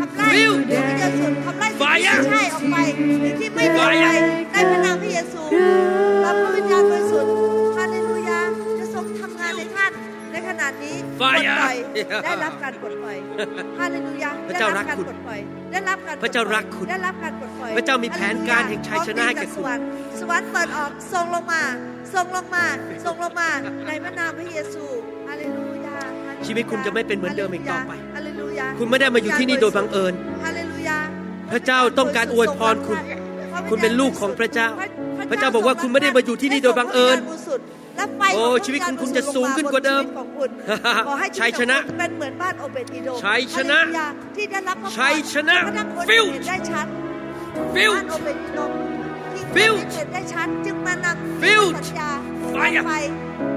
[0.00, 2.76] ขับไล่ฟิลพระวิญญาณบริสุทธิ์ขับไล่สิ่งไฟที่อะไม่ใช่ออกไป
[3.24, 4.12] สิ่งที่ไม่ดีออกไฟไปอะ
[4.52, 5.42] ในพระนามพระเยซู
[6.24, 6.66] รับพระวิญ
[10.80, 11.76] ในขณะนี้ปไฟลดอะปล่อย
[12.24, 13.16] ได้รับการปลดปล่อย
[13.80, 15.40] ฮาเลลูยาพระเจ้ารักได้คุณปลดปล่อย
[15.72, 19.86] ได้รับการปลดปล่อยพระเจ้ารักคุณได้รับการปลดปล่อย พระเจ้ามีแผนการแห่งชัยชนะให้แก่คุณสวรรค์
[20.20, 21.62] สวรรค์เปิดออกส่งลงมา
[22.14, 22.66] ส่งลงมา
[23.04, 23.50] ส่งลงมา
[23.86, 24.84] ในพระนามพระเยซู
[25.28, 25.96] ฮาเลลูยา
[26.26, 30.14] ฮาเลลูยาชีวิตคุณจะไม่เป็นเหมือนเดิมอีกต่อไปฮาเลลูยาคุณไม่ได้มาอยู่ที่นี่โดยบังเอิญ
[30.44, 30.98] ฮาเลลูยา
[31.52, 32.98] พระเจ้าต้องการอวยพรคุณ
[33.70, 34.68] คุณเป็นลูกของพระเจ้า
[35.30, 37.18] พระเจ้าบอกว่าคุณไม่ได้มาอยู่ที่นี่โดยบังเอิญ
[37.98, 40.50] และไฟโอ้ของพระชีวิตคุณเจ้คุณจะสูงขึ้นกว่าเดิมบนชีวิตของคุณ
[41.06, 46.86] ขอให้ชีวิตชัยชนะของคุณเป็นเหมือนบ้านโอเบดอีโดมชัยชนะฮาเลลูยาที่ได้รับพระพรชัยชนะพระนครฟิลเห็นได้ชัด
[47.74, 48.70] ฟิลบ้านโอเบดอีโดม
[49.32, 52.10] ที่ฟิลเห็นได้ชัดจึงมานำฟิลสัญญา
[52.52, 52.92] ไฟอะไฟ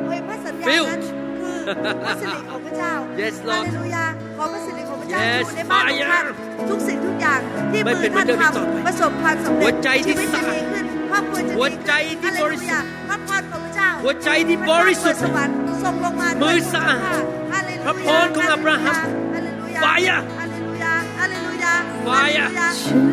[0.05, 1.01] เฮ้ยพระสัญญาฟิลนั้น
[1.39, 1.57] คือ
[2.05, 4.05] พระสิริของพระเจ้า Yes ฮา Lord เลลูยา
[4.37, 7.39] ขอพระสิริของพระเจ้า Yes อยู่ในบ้านของท่าน Fire ทุกสิ่งทุกอย่าง
[7.71, 11.91] ที่ไม่มืเป็อนเหมืท่าอนนเดิมอีกต่อทำไปประสบความสำเร็จหัวใจที่ชีวิตสะจะอาดดีขึ้น ครอบครัวจะดีหัวใจ
[12.21, 18.95] ที่ฮาเลบลูริสุทธิ์ยาพระพรของพระเจ้าหัวใจที่บริสุทธิ์พะเจ้าเปิดสวรรค์ส่งลงมามือด้วยสะอาดฮาเลลูยาพระพรของอับราฮัม
[19.33, 21.73] ฮาเลลูยาไฟอะฮาเลลูยาฮาเลลูยา
[22.05, 22.09] ไฟ
[22.39, 22.47] อะ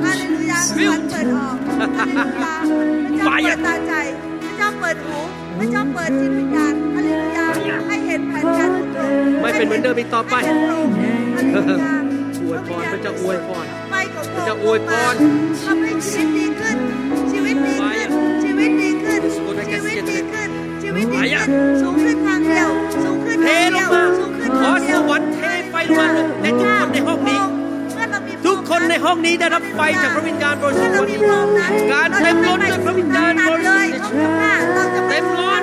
[0.05, 2.55] ฮาเลลูยาสฟิวลรรค์เปิดออกฮาเลลูยา
[3.07, 3.95] พระไฟเจ้าอะเปิดตาใจ
[4.43, 5.19] พระเจ้าเปิดหู
[5.59, 7.47] พระเจ้าเปิดจิตวิญญาณฮาเลลูยา
[7.89, 10.95] ให้เห็นแผนการของพระองค์ไม่เป็นเหมือนเดิมอีกต่อไปให้เห็นพระองค์
[11.35, 12.08] ฮาเลลูยาอ
[12.53, 15.15] วยพรพระเจ้าอวยพรไฟของพพระระองเจ้าค์อวยพร
[15.63, 16.79] ทำให้ชีวิตดีขึ้น
[17.33, 18.11] ชีวิตดีขึ้น
[18.45, 19.43] ชีวิตดีขึ้น ชี
[19.87, 20.51] วิตดีขึ้น
[20.83, 21.51] ชีวิตดีขึ้น
[21.83, 22.71] สูงขึ้นทางเดียว
[23.05, 25.41] สูงขึ้นเททางลเดีงยวมาสูงขึ้นขอทางสเดียววรรค์เท
[25.71, 26.09] ไฟลงมา
[26.43, 27.41] ในทุกคนในห้องนี้
[27.95, 35.63] เมื่อเรามีทุกคนในห้องนี้ได้รับไฟจากพระวิญญาณบริสุทธิ์เมื่อวันเรานี้มีพระองค์นั้นการเต็มล้นด้วยพระวิญญาณบริสุทธิ์ตัดเลยเราจะเต็มล้น